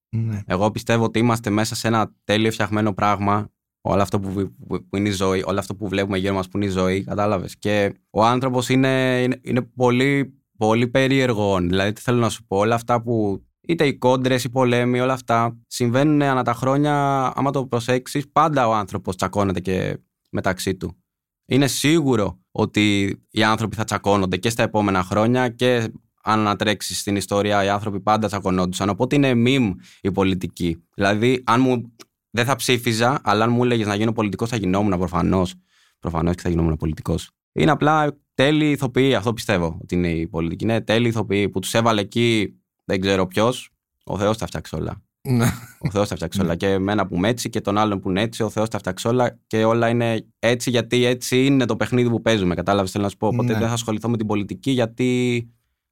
Ναι. 0.09 0.43
Εγώ 0.45 0.71
πιστεύω 0.71 1.03
ότι 1.03 1.19
είμαστε 1.19 1.49
μέσα 1.49 1.75
σε 1.75 1.87
ένα 1.87 2.13
τέλειο 2.23 2.51
φτιαχμένο 2.51 2.93
πράγμα 2.93 3.49
Όλο 3.87 4.01
αυτό 4.01 4.19
που, 4.19 4.55
που, 4.67 4.97
είναι 4.97 5.09
η 5.09 5.11
ζωή, 5.11 5.43
όλο 5.45 5.59
αυτό 5.59 5.75
που 5.75 5.87
βλέπουμε 5.87 6.17
γύρω 6.17 6.33
μας 6.33 6.47
που 6.47 6.57
είναι 6.57 6.65
η 6.65 6.69
ζωή, 6.69 7.03
κατάλαβες. 7.03 7.57
Και 7.57 7.93
ο 8.09 8.25
άνθρωπος 8.25 8.69
είναι, 8.69 9.21
είναι, 9.23 9.39
είναι, 9.41 9.61
πολύ, 9.61 10.39
πολύ 10.57 10.87
περίεργο. 10.87 11.57
Δηλαδή, 11.57 11.93
τι 11.93 12.01
θέλω 12.01 12.19
να 12.19 12.29
σου 12.29 12.43
πω, 12.45 12.57
όλα 12.57 12.75
αυτά 12.75 13.01
που. 13.01 13.43
είτε 13.67 13.87
οι 13.87 13.97
κόντρες, 13.97 14.43
οι 14.43 14.49
πολέμοι, 14.49 14.99
όλα 14.99 15.13
αυτά 15.13 15.57
συμβαίνουν 15.67 16.21
ανά 16.21 16.43
τα 16.43 16.53
χρόνια. 16.53 16.93
Άμα 17.35 17.51
το 17.51 17.65
προσέξεις, 17.65 18.31
πάντα 18.31 18.67
ο 18.67 18.73
άνθρωπος 18.73 19.15
τσακώνεται 19.15 19.59
και 19.59 19.97
μεταξύ 20.31 20.75
του. 20.75 20.97
Είναι 21.45 21.67
σίγουρο 21.67 22.39
ότι 22.51 23.15
οι 23.29 23.43
άνθρωποι 23.43 23.75
θα 23.75 23.83
τσακώνονται 23.83 24.37
και 24.37 24.49
στα 24.49 24.63
επόμενα 24.63 25.03
χρόνια 25.03 25.49
και 25.49 25.91
αν 26.23 26.39
ανατρέξει 26.39 26.95
στην 26.95 27.15
ιστορία, 27.15 27.63
οι 27.63 27.69
άνθρωποι 27.69 27.99
πάντα 27.99 28.27
τσακωνόντουσαν. 28.27 28.89
Οπότε 28.89 29.15
είναι 29.15 29.33
μιμ 29.33 29.71
η 30.01 30.11
πολιτική. 30.11 30.83
Δηλαδή, 30.95 31.43
αν 31.45 31.61
μου. 31.61 31.95
Δεν 32.29 32.45
θα 32.45 32.55
ψήφιζα, 32.55 33.19
αλλά 33.23 33.43
αν 33.43 33.51
μου 33.51 33.63
έλεγες 33.63 33.87
να 33.87 33.95
γίνω 33.95 34.11
πολιτικός, 34.13 34.49
θα 34.49 34.55
γινόμουν 34.55 34.97
προφανώς. 34.97 35.53
Προφανώς 35.99 36.35
και 36.35 36.41
θα 36.41 36.49
γινόμουν 36.49 36.75
πολιτικός. 36.75 37.29
Είναι 37.53 37.71
απλά 37.71 38.17
τέλειοι 38.35 38.71
ηθοποιοί, 38.71 39.15
αυτό 39.15 39.33
πιστεύω 39.33 39.79
ότι 39.81 39.95
είναι 39.95 40.09
η 40.09 40.27
πολιτική. 40.27 40.63
Είναι 40.63 40.81
τέλειοι 40.81 41.09
ηθοποιοί 41.09 41.49
που 41.49 41.59
τους 41.59 41.73
έβαλε 41.73 42.01
εκεί, 42.01 42.59
δεν 42.85 43.01
ξέρω 43.01 43.27
ποιος. 43.27 43.69
Ο 44.03 44.17
Θεός 44.17 44.37
τα 44.37 44.45
φτιάξει 44.45 44.75
όλα. 44.75 45.03
Ναι. 45.21 45.45
ο 45.79 45.89
Θεός 45.89 46.07
τα 46.07 46.15
φτιάξει 46.15 46.39
όλα. 46.39 46.49
Ναι. 46.49 46.55
Και 46.55 46.67
εμένα 46.67 47.07
που 47.07 47.15
είμαι 47.15 47.29
έτσι 47.29 47.49
και 47.49 47.61
τον 47.61 47.77
άλλον 47.77 47.99
που 47.99 48.09
είναι 48.09 48.21
έτσι, 48.21 48.43
ο 48.43 48.49
Θεός 48.49 48.69
τα 48.69 48.77
φτιάξει 48.77 49.07
όλα. 49.07 49.39
Και 49.47 49.63
όλα 49.63 49.89
είναι 49.89 50.25
έτσι 50.39 50.69
γιατί 50.69 51.05
έτσι 51.05 51.45
είναι 51.45 51.65
το 51.65 51.75
παιχνίδι 51.75 52.09
που 52.09 52.21
παίζουμε. 52.21 52.55
Κατάλαβες, 52.55 52.91
θέλω 52.91 53.03
να 53.03 53.09
σου 53.09 53.17
πω. 53.17 53.27
Οπότε 53.27 53.53
ναι. 53.53 53.59
δεν 53.59 53.67
θα 53.67 53.73
ασχοληθώ 53.73 54.09
με 54.09 54.17
την 54.17 54.27
πολιτική 54.27 54.71
γιατί 54.71 55.41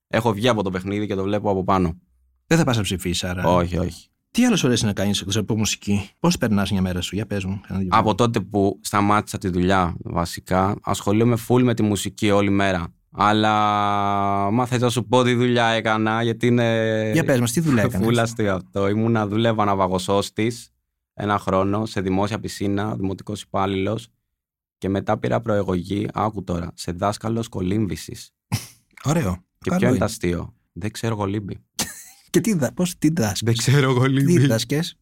έχω 0.07 0.33
βγει 0.33 0.47
από 0.47 0.63
το 0.63 0.69
παιχνίδι 0.69 1.07
και 1.07 1.15
το 1.15 1.23
βλέπω 1.23 1.49
από 1.49 1.63
πάνω. 1.63 1.99
Δεν 2.47 2.57
θα 2.57 2.63
πας 2.63 2.77
να 2.77 2.83
ψηφίσεις, 2.83 3.23
άρα. 3.23 3.43
Όχι, 3.43 3.77
όχι. 3.77 4.07
Τι 4.33 4.45
άλλο 4.45 4.61
αρέσει 4.63 4.85
να 4.85 4.93
κάνεις 4.93 5.19
εκτός 5.19 5.37
από 5.37 5.57
μουσική, 5.57 6.09
Πώς 6.19 6.37
περνάς 6.37 6.71
μια 6.71 6.81
μέρα 6.81 7.01
σου, 7.01 7.15
για 7.15 7.25
πες 7.25 7.45
μου. 7.45 7.61
Από 7.89 8.15
τότε 8.15 8.39
που 8.39 8.79
σταμάτησα 8.81 9.37
τη 9.37 9.49
δουλειά, 9.49 9.95
βασικά, 10.03 10.75
ασχολούμαι 10.81 11.37
full 11.47 11.61
με 11.63 11.73
τη 11.73 11.83
μουσική 11.83 12.31
όλη 12.31 12.49
μέρα. 12.49 12.93
Αλλά 13.11 13.51
μα 14.51 14.65
θες 14.65 14.81
να 14.81 14.89
σου 14.89 15.07
πω 15.07 15.23
τι 15.23 15.33
δουλειά 15.33 15.65
έκανα, 15.65 16.23
γιατί 16.23 16.47
είναι. 16.47 17.11
Για 17.13 17.23
πες 17.23 17.39
μας, 17.39 17.51
τι 17.51 17.59
δουλειά 17.59 17.83
έκανα. 17.83 18.05
Φούλα 18.05 18.29
αυτό. 18.53 18.87
Ήμουνα, 18.87 19.27
δούλευα 19.27 19.65
ναυαγοσώστη 19.65 20.51
ένα 21.13 21.39
χρόνο 21.39 21.85
σε 21.85 22.01
δημόσια 22.01 22.39
πισίνα, 22.39 22.95
δημοτικός 22.95 23.41
υπάλληλος. 23.41 24.07
Και 24.77 24.89
μετά 24.89 25.17
πήρα 25.17 25.41
προεγωγή, 25.41 26.07
άκου 26.13 26.43
τώρα, 26.43 26.71
σε 26.73 26.91
δάσκαλο 26.91 27.45
κολύμβησης. 27.49 28.33
Ωραίο. 29.03 29.43
Και 29.57 29.75
ποιο 29.77 29.87
είναι 29.87 29.97
το 29.97 30.05
αστείο; 30.05 30.53
Δεν 30.73 30.91
ξέρω 30.91 31.15
γολύμπι. 31.15 31.63
Και 32.33 32.41
τι, 32.41 32.57
πώς, 32.73 32.97
τι 32.97 33.09
δάσκες. 33.09 33.41
Δεν 33.43 33.55
ξέρω 33.57 33.91
γολύμπι. 33.91 34.39
Τι 34.39 34.47
δάσκες. 34.47 34.95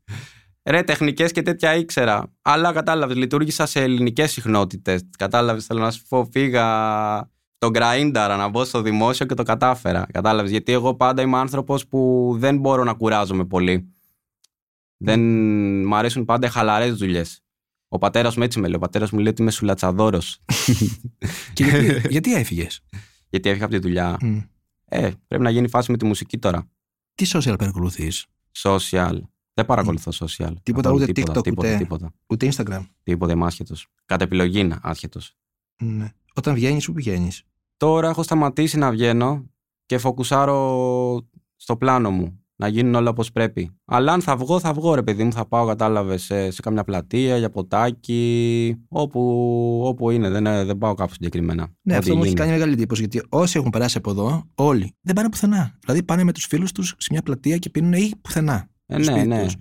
Ρε, 0.70 0.84
τεχνικές 0.84 1.32
και 1.32 1.42
τέτοια 1.42 1.76
ήξερα. 1.76 2.34
Αλλά 2.42 2.74
κατάλαβες, 2.74 3.16
λειτουργήσα 3.16 3.66
σε 3.66 3.82
ελληνικές 3.82 4.32
συχνότητες. 4.32 5.02
Κατάλαβες, 5.18 5.66
θέλω 5.66 5.80
να 5.80 5.92
σου 5.92 6.04
πω, 6.10 6.28
φύγα 6.32 6.66
τον 7.58 7.70
γκραΐνταρα 7.70 8.36
να 8.36 8.48
μπω 8.48 8.66
στο 8.66 8.82
δημόσιο 8.82 9.26
και 9.26 9.34
το 9.34 9.44
κατάφερα. 9.44 10.06
Κατάλαβες. 10.12 10.52
Γιατί 10.52 10.72
εγώ 10.72 10.96
πάντα 10.96 11.22
είμαι 11.22 11.38
άνθρωπος 11.38 11.88
που 11.88 12.32
δεν 12.38 12.58
μπορώ 12.58 12.84
να 12.84 12.94
κουράζομαι 12.94 13.46
πολύ. 13.46 13.94
Δεν 14.98 15.20
μ' 15.86 15.94
αρέσουν 15.94 16.26
πάντα 16.26 16.50
χαλαρές 16.50 16.96
δουλειές. 16.96 17.44
Ο 17.88 17.98
πατέρας 17.98 18.36
μου 18.36 18.44
έτσι 18.44 18.60
με 18.60 18.68
λέει. 18.68 18.76
Ο 18.76 18.80
πατέρας 18.80 19.12
μου 19.12 19.20
λέει 19.20 19.28
ότι 19.28 19.42
είμαι 19.42 19.52
σουλατσαδόρος. 19.52 20.40
και 21.54 21.64
γιατί, 21.64 22.08
γιατί 22.10 22.34
έφυγες; 22.34 22.82
Γιατί 23.30 23.50
έφυγα 23.50 23.66
από 23.66 23.74
τη 23.74 23.80
δουλειά. 23.80 24.18
Mm. 24.22 24.48
Ε, 24.86 25.10
πρέπει 25.28 25.44
να 25.44 25.50
γίνει 25.50 25.68
φάση 25.68 25.92
με 25.92 25.98
τη 25.98 26.06
μουσική 26.06 26.38
τώρα. 26.38 26.70
Τι 27.16 27.26
social 27.34 27.56
παρακολουθείς; 27.58 28.26
Social. 28.58 29.20
Δεν 29.54 29.66
παρακολουθώ 29.66 30.12
social. 30.26 30.54
Τίποτα, 30.64 30.92
ούτε 30.92 31.06
τίποτα, 31.06 31.40
TikTok, 31.40 31.44
τίποτα, 31.44 31.68
ούτε, 31.68 31.78
τίποτα. 31.78 32.14
ούτε 32.28 32.52
Instagram. 32.52 32.88
Τίποτα, 33.04 33.32
είμαι 33.32 33.46
άσχετος. 33.46 33.88
Κατ' 34.06 34.22
επιλογή 34.22 34.60
είναι 34.60 34.80
άσχετος. 34.82 35.36
Ναι. 35.84 36.14
Όταν 36.34 36.54
βγαίνεις, 36.54 36.86
πού 36.86 36.94
πηγαίνει. 36.94 37.32
Τώρα 37.78 38.10
έχω 38.10 38.24
σταματήσει 38.24 38.78
να 38.78 38.92
βγαίνω 38.92 39.46
και 39.86 39.98
φοκουσάρω 39.98 41.28
στο 41.56 41.78
πλάνο 41.78 42.12
μου 42.12 42.41
να 42.62 42.68
γίνουν 42.68 42.96
όλα 42.96 43.10
όπως 43.10 43.32
πρέπει. 43.32 43.72
Αλλά 43.86 44.14
αν 44.14 44.22
θα 44.22 44.36
βγω, 44.36 44.60
θα 44.60 44.74
βγω, 44.74 44.96
ρε 44.96 45.04
παιδί 45.04 45.24
μου. 45.24 45.32
Θα 45.32 45.48
πάω, 45.48 45.68
κατάλαβες, 45.68 46.24
σε, 46.24 46.52
σε 46.52 46.62
καμιά 46.62 46.84
πλατεία, 46.84 47.38
για 47.38 47.50
ποτάκι, 47.50 48.76
όπου, 48.88 49.22
όπου 49.86 50.10
είναι. 50.10 50.30
Δεν, 50.30 50.44
δεν 50.44 50.78
πάω 50.78 50.94
κάπου 50.94 51.14
συγκεκριμένα. 51.14 51.68
Ναι, 51.82 51.96
αυτό 51.96 52.16
μου 52.16 52.24
έχει 52.24 52.34
κάνει 52.34 52.52
μεγάλη 52.52 52.74
εντύπωση. 52.74 53.02
Γιατί 53.02 53.28
όσοι 53.30 53.58
έχουν 53.58 53.70
περάσει 53.70 53.98
από 53.98 54.10
εδώ, 54.12 54.44
όλοι 54.56 54.96
δεν 55.02 55.16
πάνε 55.16 55.30
πουθενά. 55.30 55.78
Δηλαδή 55.80 56.04
πάνε 56.04 56.24
με 56.24 56.32
τους 56.32 56.46
φίλους 56.46 56.72
τους 56.72 56.96
σε 56.98 57.08
μια 57.12 57.22
πλατεία 57.22 57.58
και 57.58 57.70
πίνουν 57.70 57.94
ή 57.94 58.12
πουθενά. 58.22 58.70
Ε, 58.86 58.98
ναι, 58.98 59.24
ναι. 59.24 59.44
Τους. 59.44 59.56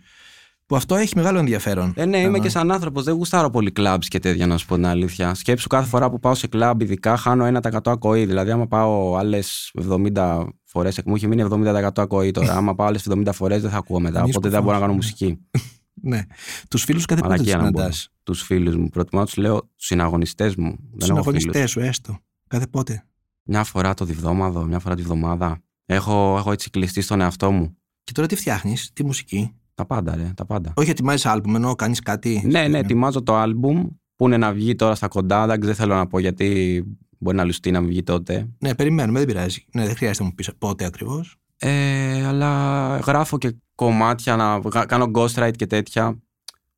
Που 0.67 0.77
αυτό 0.77 0.95
έχει 0.95 1.17
μεγάλο 1.17 1.39
ενδιαφέρον. 1.39 1.93
Ε, 1.97 2.05
ναι, 2.05 2.19
είμαι 2.19 2.39
και 2.39 2.49
σαν 2.49 2.71
άνθρωπος. 2.71 3.05
Δεν 3.05 3.15
γουστάρω 3.15 3.51
πολύ 3.51 3.71
κλαμπ 3.71 4.01
και 4.01 4.19
τέτοια, 4.19 4.47
να 4.47 4.57
σου 4.57 4.67
πω 4.67 4.75
την 4.75 4.87
αλήθεια. 4.87 5.35
Σκέψου 5.35 5.69
κάθε 5.69 5.89
φορά 5.89 6.11
που 6.11 6.19
πάω 6.19 6.35
σε 6.35 6.47
κλαμπ, 6.47 6.81
ειδικά 6.81 7.17
χάνω 7.17 7.61
1% 7.63 7.79
ακοή. 7.85 8.27
Δηλαδή, 8.27 8.51
άμα 8.51 8.67
πάω 8.67 9.17
άλλες 9.17 9.73
70 10.15 10.47
φορές. 10.71 11.01
Μου 11.05 11.15
έχει 11.15 11.27
μείνει 11.27 11.43
70% 11.51 11.91
ακοή 11.97 12.31
τώρα. 12.31 12.57
άμα 12.57 12.75
πάω 12.75 12.87
άλλες 12.87 13.07
70 13.11 13.33
φορές, 13.33 13.63
δεν 13.63 13.71
θα 13.71 13.77
ακούω 13.77 14.01
μετά. 14.01 14.23
Οπότε 14.23 14.49
δεν 14.49 14.63
μπορώ 14.63 14.75
να 14.75 14.81
κάνω 14.81 14.93
μουσική. 14.93 15.39
ναι. 16.11 16.23
Τους 16.69 16.85
φίλους 16.85 17.05
κάθε 17.05 17.23
πότε 17.23 17.37
τους 17.37 17.49
συναντάς; 17.49 18.09
Τους 18.23 18.43
φίλους 18.43 18.77
μου. 18.77 18.89
Προτιμώ 18.89 19.21
να 19.21 19.27
τους 19.27 19.37
λέω 19.37 19.61
του 19.61 19.71
συναγωνιστές 19.77 20.57
μου. 20.57 20.77
Του 20.99 21.05
συναγωνιστές 21.05 21.71
σου, 21.71 21.81
έστω. 21.81 22.19
Κάθε 22.49 22.67
πότε. 22.67 23.05
Μια 23.43 23.65
φορά 23.65 23.95
το 23.95 24.05
διβδόμαδο, 24.05 24.65
μια 24.65 24.79
φορά 24.79 24.95
τη 24.95 25.03
βδομάδα. 25.03 25.63
Έχω, 25.87 26.35
έχω 26.39 26.53
έτσι 26.53 26.71
κλειστεί 26.71 27.01
στον 27.01 27.21
εαυτό 27.21 27.51
μου. 27.51 27.77
Και 28.05 28.13
τώρα 28.13 28.29
τι 28.29 28.37
φτιάχνεις, 28.37 28.91
τι 28.93 29.05
μουσική; 29.05 29.55
Τα 29.75 29.87
πάντα, 29.87 30.17
ρε, 30.17 30.33
τα 30.37 30.45
πάντα. 30.45 30.73
Όχι, 30.77 30.91
ετοιμάζεις 30.91 31.27
άλμπουμ, 31.27 31.55
ενώ 31.55 31.75
κάνεις 31.75 32.01
κάτι. 32.01 32.43
Ναι, 32.47 32.69
ναι, 32.69 32.79
ετοιμάζω 32.79 33.23
το 33.23 33.37
άλμπουμ 33.37 33.87
που 34.17 34.27
είναι 34.27 34.37
να 34.37 34.53
βγει 34.53 34.75
τώρα 34.75 34.95
στα 34.95 35.09
κοντά. 35.09 35.47
Δεν 35.47 35.75
θέλω 35.75 35.95
να 35.95 36.07
πω 36.07 36.19
γιατί 36.19 36.83
μπορεί 37.21 37.37
να 37.37 37.45
λουστεί 37.45 37.71
να 37.71 37.83
βγει 37.83 38.03
τότε. 38.03 38.49
Ναι, 38.59 38.75
περιμένουμε, 38.75 39.19
δεν 39.19 39.29
πειράζει. 39.29 39.65
Ναι, 39.73 39.87
δεν 39.87 39.97
χρειάζεται 39.97 40.23
να 40.23 40.29
μου 40.29 40.35
πεις 40.35 40.51
πότε 40.59 40.85
ακριβώς. 40.85 41.37
Ε, 41.57 42.27
αλλά 42.27 42.97
γράφω 42.99 43.39
και 43.39 43.57
κομμάτια, 43.75 44.37
να 44.37 44.61
κάνω 44.87 45.11
ghostwrite 45.15 45.57
και 45.57 45.67
τέτοια 45.67 46.19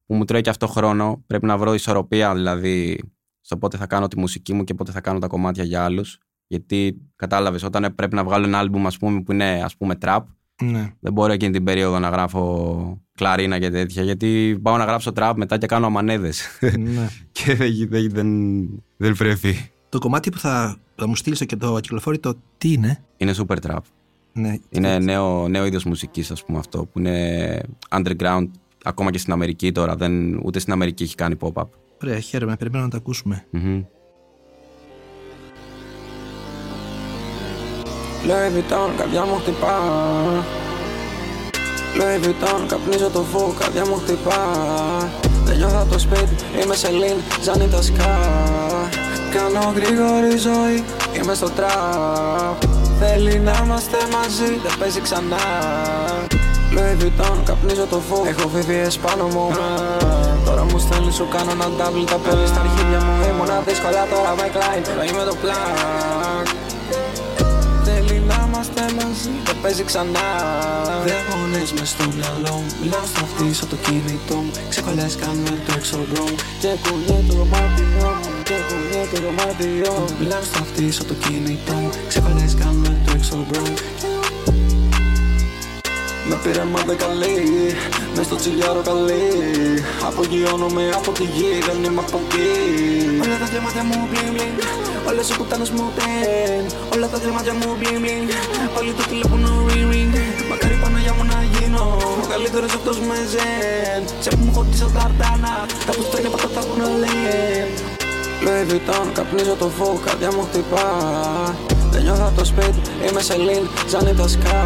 που 0.07 0.15
μου 0.15 0.25
τρώει 0.25 0.41
και 0.41 0.51
αυτό 0.51 0.67
χρόνο. 0.67 1.25
Πρέπει 1.27 1.47
να 1.47 1.59
βρω 1.59 1.75
ισορροπία 1.75 2.35
δηλαδή 2.35 3.01
στο 3.41 3.57
πότε 3.57 3.77
θα 3.77 3.87
κάνω 3.87 4.09
τη 4.09 4.19
μουσική 4.19 4.53
μου 4.53 4.65
και 4.65 4.75
πότε 4.75 4.93
θα 4.93 5.01
κάνω 5.01 5.19
τα 5.19 5.27
κομμάτια 5.27 5.65
για 5.65 5.85
άλλους. 5.85 6.19
Γιατί 6.47 7.01
κατάλαβες, 7.17 7.63
όταν 7.63 7.95
πρέπει 7.95 8.15
να 8.15 8.25
βγάλω 8.25 8.47
ένα 8.47 8.59
άλμπουμ 8.59 8.87
ας 8.87 8.99
πούμε, 8.99 9.23
που 9.23 9.33
είναι 9.33 9.63
ας 9.65 9.77
πούμε 9.77 9.99
trap, 10.01 10.21
ναι. 10.63 10.93
Δεν 11.01 11.13
μπορώ 11.13 11.33
εκείνη 11.33 11.53
την 11.53 11.65
περίοδο 11.65 11.99
να 11.99 12.09
γράφω 12.09 13.03
κλαρίνα 13.15 13.59
και 13.59 13.71
τέτοια, 13.71 14.03
γιατί 14.03 14.59
πάω 14.63 14.77
να 14.77 14.85
γράψω 14.85 15.13
τραπ 15.13 15.37
μετά 15.37 15.59
και 15.59 15.67
κάνω 15.67 15.87
αμανέδες. 15.87 16.59
Ναι. 16.79 17.09
και 17.33 17.55
δεν, 17.55 18.11
δεν, 18.11 18.29
δεν 18.97 19.17
πρέπει. 19.17 19.71
Το 19.93 19.99
κομμάτι 19.99 20.31
που 20.31 20.39
θα, 20.39 20.77
θα 20.97 21.09
μου 21.09 21.17
στείλεις 21.17 21.47
και 21.47 21.57
το 21.57 21.81
κυκλοφόρει, 21.81 22.19
το 22.19 22.35
τι 22.59 22.73
είναι; 22.73 23.03
Είναι 23.17 23.35
super 23.37 23.57
trap. 23.67 23.79
Ναι, 24.33 24.55
είναι 24.69 24.99
νέο, 24.99 25.49
νέο 25.49 25.65
είδος 25.67 25.85
μουσικής, 25.85 26.31
ας 26.31 26.45
πούμε 26.45 26.59
αυτό, 26.59 26.85
που 26.85 26.99
είναι 26.99 27.61
underground 27.89 28.49
ακόμα 28.85 29.11
και 29.11 29.19
στην 29.19 29.33
Αμερική 29.33 29.73
τώρα. 29.73 29.97
Δεν, 29.97 30.41
ούτε 30.45 30.59
στην 30.59 30.73
Αμερική 30.73 31.03
έχει 31.03 31.15
κάνει 31.15 31.37
pop-up. 31.41 31.65
Ωραία, 32.03 32.19
χαίρομαι. 32.19 32.57
Περιμένω 32.57 32.85
να 32.85 32.91
το 32.91 32.97
ακούσουμε. 32.97 33.45
Mm-hmm. 33.53 33.85
Louis 38.27 38.57
Vuitton, 38.57 38.91
καρδιά 38.97 39.25
μου 39.25 39.35
χτυπά 39.35 39.79
Louis 41.97 42.25
Vuitton, 42.25 42.67
καπνίζω 42.67 43.09
το 43.09 43.23
φου, 43.23 43.55
καρδιά 43.59 43.87
μου 43.87 43.95
χτυπά 43.95 44.39
Δεν 45.45 45.57
νιώθω 45.57 45.87
το 45.91 45.99
σπίτι, 45.99 46.63
είμαι 46.63 46.75
σε 46.75 46.91
λίν, 46.91 47.17
ζάνι 47.43 47.69
τα 47.69 47.83
σκά 47.83 49.02
Κάνω 49.35 49.73
γρήγορη 49.77 50.37
ζωή, 50.37 50.85
είμαι 51.16 51.35
στο 51.35 51.51
τραπ 51.51 52.57
Θέλει 53.01 53.38
να 53.38 53.61
είμαστε 53.64 53.97
μαζί, 54.12 54.51
δεν 54.62 54.73
παίζει 54.79 55.01
ξανά. 55.01 55.45
Louis 56.75 57.03
Vuitton, 57.03 57.37
καπνίζω 57.45 57.87
το 57.87 57.99
φου, 58.09 58.23
έχω 58.27 58.51
VVS 58.55 58.95
πάνω 59.03 59.27
μου. 59.27 59.51
Τώρα 60.45 60.64
μου 60.64 60.79
στέλνεις 60.79 61.14
σου 61.14 61.29
κάνω 61.29 61.51
ένα 61.51 61.66
double, 61.79 62.07
τα 62.11 62.16
παίρνεις 62.16 62.49
στα 62.49 62.61
αρχίδια 62.61 63.01
μου. 63.05 63.12
Ήμουνα 63.31 63.62
δύσκολα 63.66 64.07
τώρα 64.12 64.35
με 64.38 64.49
κλάιν, 64.55 64.83
τώρα 64.85 65.05
είμαι 65.05 65.25
το 65.25 65.35
πλάκ 65.42 66.49
είμαστε 68.53 68.83
μαζί 68.95 69.31
Δεν 69.45 69.57
παίζει 69.62 69.85
ξανά. 69.85 70.29
Δαίμονες 71.07 71.73
μες 71.73 71.88
στο 71.88 72.05
μυαλό 72.16 72.55
μου 72.57 72.73
Μιλάω 72.81 73.07
στο 73.12 73.21
αυτί 73.25 73.66
το 73.66 73.77
κινητό 73.77 74.35
μου. 74.35 74.51
Ξεκολλές 74.68 75.16
κάνουμε 75.16 75.55
το 75.66 75.73
εξωδρό 75.77 76.23
μου. 76.23 76.37
Και 76.61 76.68
κουνιέται 76.83 77.25
το 77.29 77.35
δωμάτιό 77.35 78.11
μου. 78.23 78.31
Και 78.31 78.31
κουνιέται 78.31 78.32
το 78.43 79.19
δωμάτιό 79.25 79.93
μου 79.99 80.17
Μιλάω 80.19 80.43
στο 80.43 80.59
αυτί 80.59 81.05
το 81.05 81.15
κινητό 81.15 81.73
μου. 81.73 81.91
Ξεκολλές 82.09 82.55
κάνουμε 82.61 83.01
το 83.07 83.13
εξωδρό 83.15 83.61
μου 83.61 83.75
με 86.29 86.39
πήρε 86.43 86.65
μα 86.65 86.81
δεν 86.87 86.97
καλή, 86.97 87.39
μες 88.17 88.27
στο 88.27 88.37
τσιλιάρο 88.37 88.83
καλή. 88.91 89.27
Απογειώνομαι 90.09 90.91
από 90.95 91.11
τη 91.11 91.25
γη, 91.35 91.51
δεν 91.67 91.85
είμαι 91.85 92.03
από 92.07 92.21
εκεί. 92.25 92.51
Όλα 93.25 93.37
τα 93.39 93.47
διαμάτια 93.53 93.83
μου 93.89 94.09
μπλιν 94.11 94.33
μπλιν 94.35 94.55
Όλες 95.09 95.29
οι 95.31 95.35
κουτάνες 95.37 95.71
μου 95.71 95.85
τέν 95.97 96.65
Όλα 96.95 97.07
τα 97.09 97.19
διαμάτια 97.19 97.53
μου 97.53 97.69
μπλιν 97.79 98.01
μπλιν 98.03 98.27
Όλοι 98.79 98.93
το 98.99 99.03
τηλέφωνο 99.11 99.49
ring 99.69 99.87
ring 99.93 100.15
Μακάρι 100.51 100.77
πάνω 100.83 100.99
για 101.05 101.13
μου 101.17 101.25
να 101.33 101.39
γίνω 101.53 101.85
καλύτερος 102.33 102.73
αυτός 102.75 102.99
με 103.09 103.17
ζεν. 103.33 104.03
Σε 104.25 104.31
που 104.31 104.45
μου 104.45 104.53
χωτίσω 104.53 104.89
τα 104.95 105.01
αρτάνα. 105.09 105.55
Τα 105.87 105.93
που 105.97 106.03
στέλνει 106.03 106.27
από 106.27 106.49
τα 106.55 106.61
που 106.67 106.75
να 106.81 106.89
λένε 107.03 107.92
Louis 108.45 108.67
Vuitton, 108.71 109.07
καπνίζω 109.13 109.55
το 109.59 109.69
φω, 109.69 110.01
καρδιά 110.05 110.33
μου 110.33 110.47
χτυπά. 110.51 110.87
Δεν 111.91 112.03
νιώθω 112.03 112.33
το 112.37 112.45
σπίτι, 112.45 112.81
είμαι 113.09 113.21
σε 113.21 113.37
λιν, 113.37 113.69
ζάνι 113.89 114.15
τα 114.15 114.29
σκά. 114.29 114.63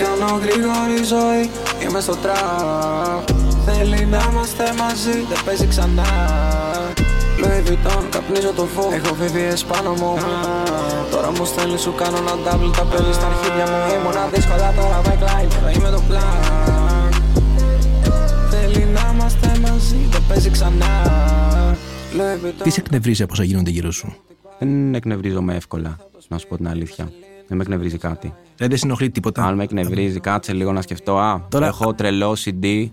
Κάνω 0.00 0.40
γρήγορη 0.42 1.04
ζωή, 1.04 1.50
είμαι 1.82 2.00
στο 2.00 2.16
τραπ. 2.16 3.24
Θέλει 3.66 4.06
να 4.06 4.20
είμαστε 4.30 4.64
μαζί, 4.78 5.16
δεν 5.28 5.38
παίζει 5.44 5.66
ξανά. 5.66 6.06
Louis 7.40 7.68
Vuitton, 7.68 8.04
καπνίζω 8.10 8.52
το 8.52 8.66
φω, 8.74 8.90
έχω 8.92 9.16
VVS 9.20 9.62
πάνω 9.68 9.90
μου. 9.90 10.18
Τώρα 11.10 11.30
μου 11.30 11.44
στέλνει 11.44 11.78
σου 11.78 11.94
κάνω 11.94 12.16
ένα 12.16 12.34
double, 12.44 12.72
τα 12.76 12.84
παίρνεις 12.84 13.14
στα 13.14 13.26
αρχίδια 13.26 13.66
μου. 13.70 13.78
Ήμουνα 13.94 14.28
δύσκολα 14.32 14.72
τώρα 14.76 15.00
backline, 15.06 15.76
είμαι 15.76 15.90
το 15.90 16.02
πλάν 16.08 16.81
τι 22.62 22.70
σε 22.70 22.80
εκνευρίζει 22.80 23.22
από 23.22 23.32
όσα 23.32 23.44
γίνονται 23.44 23.70
γύρω 23.70 23.90
σου; 23.90 24.14
Δεν 24.58 24.94
εκνευρίζομαι 24.94 25.54
εύκολα, 25.54 25.96
να 26.28 26.38
σου 26.38 26.48
πω 26.48 26.56
την 26.56 26.68
αλήθεια. 26.68 27.12
Δεν 27.48 27.56
με 27.56 27.62
εκνευρίζει 27.62 27.98
κάτι. 27.98 28.34
Δεν 28.56 28.76
σε 28.76 28.86
ενοχλεί 28.86 29.10
τίποτα; 29.10 29.44
Αν 29.44 29.54
με 29.54 29.62
εκνευρίζει, 29.62 30.20
κάτσε 30.20 30.52
λίγο 30.52 30.72
να 30.72 30.82
σκεφτώ. 30.82 31.18
Α, 31.18 31.46
Τώρα... 31.50 31.66
έχω 31.66 31.94
τρελό 31.94 32.36
CD. 32.44 32.88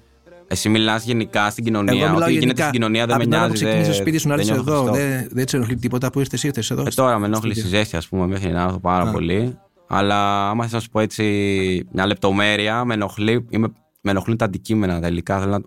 Εσύ 0.52 0.70
μιλάς 0.70 1.06
γενικά 1.06 1.50
στην 1.50 1.64
κοινωνία. 1.64 2.14
Ό,τι 2.14 2.32
γίνεται 2.32 2.62
στην 2.62 2.72
κοινωνία 2.72 3.06
δεν 3.06 3.18
με 3.18 3.26
νοιάζει. 3.26 3.48
Δεν 3.48 3.54
ξεκίνησε 3.54 3.94
σπίτι 3.94 4.18
σου 4.18 4.28
να 4.28 4.34
έρθεις 4.34 4.50
εδώ. 4.50 4.84
Δεν, 4.84 5.28
δεν 5.32 5.48
σε 5.48 5.56
ενοχλεί 5.56 5.76
τίποτα 5.76 6.10
που 6.10 6.20
ήρθες 6.20 6.44
ήρθες 6.44 6.72
εδώ; 6.72 6.82
Ε, 6.82 6.90
τώρα 6.96 7.20
με 7.20 7.26
ενοχλεί 7.26 7.52
η 7.52 7.62
ζέστη, 7.62 7.96
ας 7.96 8.08
πούμε, 8.08 8.28
μέχρι 8.28 8.52
να 8.52 8.62
έρθω 8.62 8.80
πάρα 8.80 9.12
πολύ. 9.12 9.58
Αλλά 9.88 10.50
άμα 10.50 10.64
θες 10.64 10.72
να 10.72 10.80
σου 10.80 10.90
πω 10.90 11.00
έτσι 11.00 11.24
μια 11.92 12.06
λεπτομέρεια, 12.06 12.86
με, 12.86 12.94
ενοχλεί, 12.94 13.46
είμαι, 13.50 13.68
με 14.02 14.12
ενοχλούν 14.12 14.38
τα 14.38 14.46
αντικείμενα. 14.46 15.00
Τα 15.00 15.08
υλικά 15.08 15.40
θέλω 15.40 15.52
να 15.52 15.62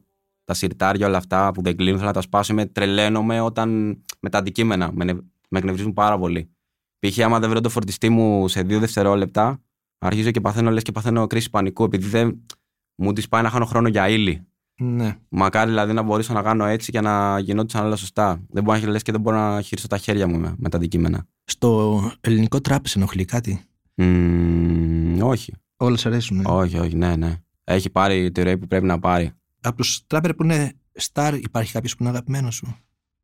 τα 0.45 0.55
σιρτάρια, 0.55 1.07
όλα 1.07 1.17
αυτά 1.17 1.51
που 1.53 1.63
δεν 1.63 1.77
κλείνουν, 1.77 1.97
θέλω 1.97 2.09
να 2.09 2.15
τα 2.15 2.21
σπάσω. 2.21 2.53
Είμαι 2.53 2.67
τρελαίνομαι 2.67 3.41
όταν 3.41 3.99
με 4.21 4.29
τα 4.31 4.39
αντικείμενα. 4.39 4.91
Με, 4.93 5.05
με 5.49 5.59
εκνευρίζουν 5.59 5.93
πάρα 5.93 6.19
πολύ. 6.19 6.51
Π.χ. 6.99 7.19
άμα 7.19 7.39
δεν 7.39 7.51
βρω 7.51 7.61
το 7.61 7.69
φορτιστή 7.69 8.09
μου 8.09 8.49
σε 8.49 8.63
δύο 8.63 8.79
δευτερόλεπτα, 8.79 9.63
αρχίζω 9.99 10.31
και 10.31 10.41
παθαίνω 10.41 10.71
λες 10.71 10.83
και 10.83 10.93
παθαίνω 10.93 11.27
κρίση 11.27 11.51
πανικού, 11.51 11.85
επειδή 11.85 12.09
δεν 12.09 12.47
μου 12.95 13.13
της 13.13 13.29
πάει 13.29 13.43
να 13.43 13.51
χάνω 13.51 13.65
χρόνο 13.65 13.89
για 13.89 14.09
ύλη. 14.09 14.47
Ναι. 14.81 15.17
Μακάρι 15.29 15.71
δηλαδή 15.71 15.93
να 15.93 16.03
μπορούσα 16.03 16.33
να 16.33 16.43
κάνω 16.43 16.65
έτσι 16.65 16.93
και 16.93 17.01
να 17.01 17.39
γινόντουσαν 17.39 17.85
όλα 17.85 17.97
σωστά. 17.97 18.43
Δεν 18.49 18.63
μπορώ 18.63 18.79
να 18.79 18.89
λες 18.89 19.03
και 19.03 19.13
δεν 19.13 19.21
μπορώ 19.21 19.37
να 19.37 19.61
χειριστώ 19.61 19.89
τα 19.89 19.99
χέρια 19.99 20.27
μου 20.29 20.39
με, 20.39 20.55
με 20.59 20.69
τα 20.69 20.77
αντικείμενα. 20.77 21.27
Στο 21.45 22.01
ελληνικό 22.21 22.61
τραπ 22.61 22.85
ενοχλεί 22.95 23.25
κάτι; 23.25 23.65
Mm, 23.97 25.19
όχι. 25.23 25.53
Όλα 25.77 25.97
σε 25.97 26.09
αρέσουν. 26.09 26.37
Ναι. 26.37 26.43
Όχι, 26.47 26.79
όχι, 26.79 26.97
ναι, 26.97 27.17
ναι. 27.17 27.37
Έχει 27.65 27.91
πάρει 27.91 28.33
τη 28.33 28.43
ροή 28.43 28.59
που 28.59 28.67
πρέπει 28.67 28.87
να 28.87 28.99
πάρει 28.99 29.33
από 29.63 29.77
τους 29.77 30.07
τράπερ 30.07 30.35
που 30.35 30.45
είναι 30.45 30.73
star, 31.13 31.39
υπάρχει 31.43 31.73
κάποιος 31.73 31.97
που 31.97 32.03
είναι 32.03 32.13
αγαπημένος 32.13 32.55
σου; 32.55 32.77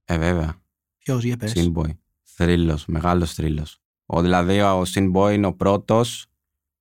Ε, 0.05 0.19
βέβαια. 0.19 0.63
Ποιος, 0.99 1.25
για 1.25 1.37
πες. 1.37 1.53
Sinboy. 1.57 1.91
Θρύλος, 2.23 2.87
μεγάλος 2.87 3.35
θρύλος. 3.35 3.79
Ο, 4.07 4.21
δηλαδή 4.23 4.61
ο 4.61 4.83
Sinboy 4.95 5.31
είναι 5.33 5.47
ο 5.47 5.55
πρώτος 5.55 6.27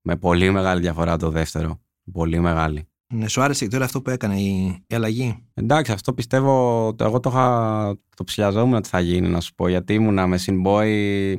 με 0.01 0.15
πολύ 0.17 0.51
μεγάλη 0.51 0.81
διαφορά 0.81 1.17
το 1.17 1.29
δεύτερο. 1.29 1.81
Πολύ 2.11 2.39
μεγάλη. 2.39 2.87
Ναι, 3.13 3.27
σου 3.27 3.41
άρεσε 3.41 3.67
τώρα 3.67 3.85
αυτό 3.85 4.01
που 4.01 4.09
έκανε 4.09 4.41
η, 4.41 4.83
η 4.87 4.95
αλλαγή; 4.95 5.43
Εντάξει, 5.53 5.91
αυτό 5.91 6.13
πιστεύω. 6.13 6.95
Εγώ 6.99 7.19
το, 7.19 7.29
είχα, 7.29 7.97
το 8.15 8.23
ψηλιαζόμουν 8.23 8.73
ότι 8.73 8.89
θα 8.89 8.99
γίνει, 8.99 9.27
να 9.27 9.39
σου 9.39 9.55
πω. 9.55 9.67
Γιατί 9.67 9.93
ήμουνα 9.93 10.27
με 10.27 10.39
Sinboy. 10.45 11.35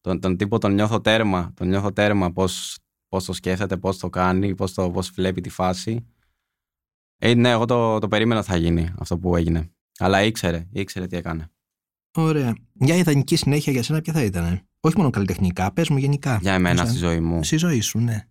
Τον, 0.00 0.20
τον 0.20 0.36
τύπο 0.36 0.58
τον 0.58 0.74
νιώθω 0.74 1.00
τέρμα. 1.00 1.52
Τον 1.54 1.68
νιώθω 1.68 1.92
τέρμα 1.92 2.32
πώς 2.32 2.78
πώς 3.08 3.24
το 3.24 3.32
σκέφτεται, 3.32 3.76
πώς 3.76 3.98
το 3.98 4.08
κάνει, 4.08 4.54
πώς 4.54 4.72
πώς 4.74 5.10
βλέπει 5.10 5.40
τη 5.40 5.48
φάση. 5.48 6.06
Ε, 7.18 7.34
ναι, 7.34 7.50
εγώ 7.50 7.64
το, 7.64 7.98
το 7.98 8.08
περίμενα 8.08 8.42
θα 8.42 8.56
γίνει 8.56 8.92
αυτό 8.98 9.18
που 9.18 9.36
έγινε. 9.36 9.70
Αλλά 9.98 10.22
ήξερε, 10.22 10.68
ήξερε 10.72 11.06
τι 11.06 11.16
έκανε. 11.16 11.50
Ωραία. 12.14 12.54
Μια 12.72 12.96
ιδανική 12.96 13.36
συνέχεια 13.36 13.72
για 13.72 13.82
σένα 13.82 14.00
ποια 14.00 14.12
θα 14.12 14.22
ήταν. 14.22 14.60
Όχι 14.80 14.96
μόνο 14.96 15.10
καλλιτεχνικά, 15.10 15.72
πες 15.72 15.88
μου 15.88 15.96
γενικά. 15.96 16.38
Για 16.40 16.54
εμένα 16.54 16.84
στη 16.84 16.96
ζωή 16.96 17.20
μου. 17.20 17.44
Στη 17.44 17.56
ζωή 17.56 17.80
σου, 17.80 17.98
ναι. 17.98 18.28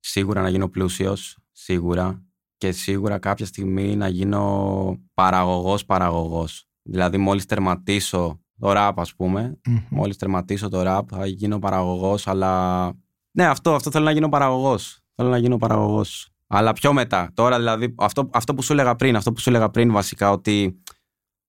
Σίγουρα 0.00 0.42
να 0.42 0.48
γίνω 0.48 0.68
πλούσιος, 0.68 1.38
σίγουρα. 1.52 2.20
Και 2.56 2.72
σίγουρα 2.72 3.18
κάποια 3.18 3.46
στιγμή 3.46 3.96
να 3.96 4.08
γίνω 4.08 4.96
παραγωγός 5.14 5.84
παραγωγός. 5.84 6.68
Δηλαδή, 6.82 7.16
μόλις 7.16 7.46
τερματίσω 7.46 8.40
το 8.58 8.72
ραπ, 8.72 9.00
ας 9.00 9.14
πούμε, 9.14 9.60
mm-hmm. 9.68 9.82
μόλις 9.90 10.16
τερματίσω 10.16 10.68
το 10.68 10.82
ραπ, 10.82 11.08
θα 11.12 11.26
γίνω 11.26 11.58
παραγωγός, 11.58 12.26
αλλά. 12.26 12.92
Ναι, 13.30 13.46
αυτό, 13.46 13.74
αυτό 13.74 13.90
θέλω 13.90 14.04
να 14.04 14.10
γίνω 14.10 14.28
παραγωγός. 14.28 15.00
Θέλω 15.14 15.28
να 15.28 15.38
γίνω 15.38 15.56
παραγωγός. 15.56 16.30
Αλλά 16.46 16.72
πιο 16.72 16.92
μετά. 16.92 17.30
Τώρα 17.34 17.56
δηλαδή, 17.56 17.94
αυτό, 17.98 18.30
αυτό 18.32 18.54
που 18.54 18.62
σου 18.62 18.72
έλεγα 18.72 18.96
πριν, 18.96 19.16
αυτό 19.16 19.32
που 19.32 19.40
σου 19.40 19.48
έλεγα 19.48 19.70
πριν 19.70 19.92
βασικά, 19.92 20.30
ότι 20.30 20.82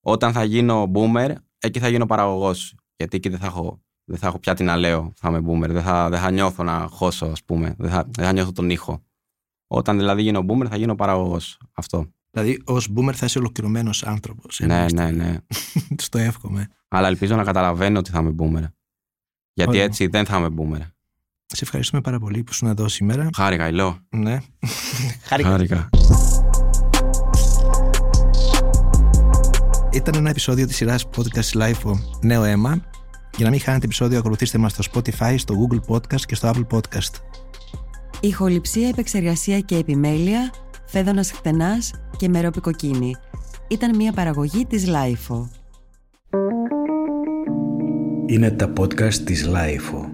όταν 0.06 0.34
θα 0.34 0.44
γίνω 0.44 0.92
boomer, 0.94 1.34
εκεί 1.58 1.80
θα 1.80 1.88
γίνω 1.88 2.06
παραγωγός. 2.06 2.76
Γιατί 2.96 3.18
εκεί 3.18 3.30
δεν 3.30 3.40
θα 3.40 3.46
έχω, 3.46 3.82
δεν 4.04 4.18
θα 4.18 4.28
έχω 4.28 4.40
πια 4.40 4.54
τι 4.54 4.64
να 4.64 4.76
λέω, 4.76 5.14
θα 5.16 5.30
είμαι 5.30 5.42
boomer. 5.48 5.70
Δεν 5.70 5.82
θα, 5.82 6.10
δεν 6.10 6.20
θα 6.20 6.32
νιώθω 6.32 6.64
να 6.64 6.88
χώσω, 6.92 7.26
ας 7.26 7.44
πούμε. 7.44 7.76
Δεν 7.78 7.90
θα, 7.90 8.04
δεν 8.10 8.26
θα 8.26 8.32
νιώθω 8.32 8.52
τον 8.52 8.70
ήχο. 8.70 9.04
Όταν 9.68 9.98
δηλαδή 9.98 10.22
γίνω 10.22 10.46
boomer, 10.48 10.68
θα 10.70 10.78
γίνω 10.78 10.96
παραγωγός. 10.96 11.60
Αυτό. 11.74 12.12
Δηλαδή, 12.32 12.62
ως 12.66 12.90
boomer 12.96 13.14
θα 13.14 13.26
είσαι 13.26 13.40
ολοκληρωμένος 13.40 14.04
άνθρωπος. 14.04 14.60
Ναι, 14.60 14.86
ναι, 14.94 15.12
ναι. 15.12 15.38
Στο 15.98 16.18
εύχομαι. 16.18 16.68
Αλλά 16.88 17.08
ελπίζω 17.08 17.36
να 17.36 17.44
καταλαβαίνω 17.44 18.00
ότι 18.00 18.12
θα 18.12 18.20
είμαι 18.20 18.36
boomer. 18.40 18.66
Γιατί 19.54 19.80
έτσι 19.80 20.08
δεν 20.08 20.26
θα 20.26 20.38
είμαι 20.38 20.56
boomer. 20.58 20.97
Σε 21.50 21.64
ευχαριστούμε 21.64 22.02
πάρα 22.02 22.20
πολύ 22.20 22.44
που 22.44 22.52
ήσουν 22.52 22.68
εδώ 22.68 22.88
σήμερα. 22.88 23.30
Χάρηκα, 23.36 23.68
Ιλώ. 23.68 23.98
Ναι. 24.10 24.38
Χάρηκα. 25.24 25.90
Ήταν 29.92 30.16
ένα 30.16 30.30
επεισόδιο 30.30 30.68
της 30.68 30.76
σειράς 30.76 31.06
podcast 31.16 31.62
Life 31.62 31.92
Νέο 32.22 32.44
Αίμα. 32.44 32.82
Για 33.36 33.46
να 33.46 33.52
μην 33.52 33.60
χάνετε 33.60 33.86
επεισόδιο, 33.86 34.18
ακολουθήστε 34.18 34.58
μας 34.58 34.72
στο 34.72 34.84
Spotify, 34.94 35.36
στο 35.38 35.56
Google 35.60 35.94
Podcast 35.94 36.22
και 36.22 36.36
στο 36.36 36.52
Apple 36.54 36.78
Podcast. 36.78 37.12
Ηχοληψία, 38.20 38.88
επεξεργασία 38.88 39.60
και 39.60 39.76
επιμέλεια, 39.76 40.54
φέδωνας 40.86 41.32
χτενάς 41.32 41.92
και 42.18 42.30
μερόπικοκίνη. 42.30 43.16
Ήταν 43.68 43.96
μια 43.96 44.12
παραγωγή 44.14 44.66
της 44.66 44.86
Lifeo. 44.88 45.48
Είναι 48.26 48.52
τα 48.52 48.74
podcast 48.80 49.14
της 49.14 49.50
Lifeo. 49.54 50.07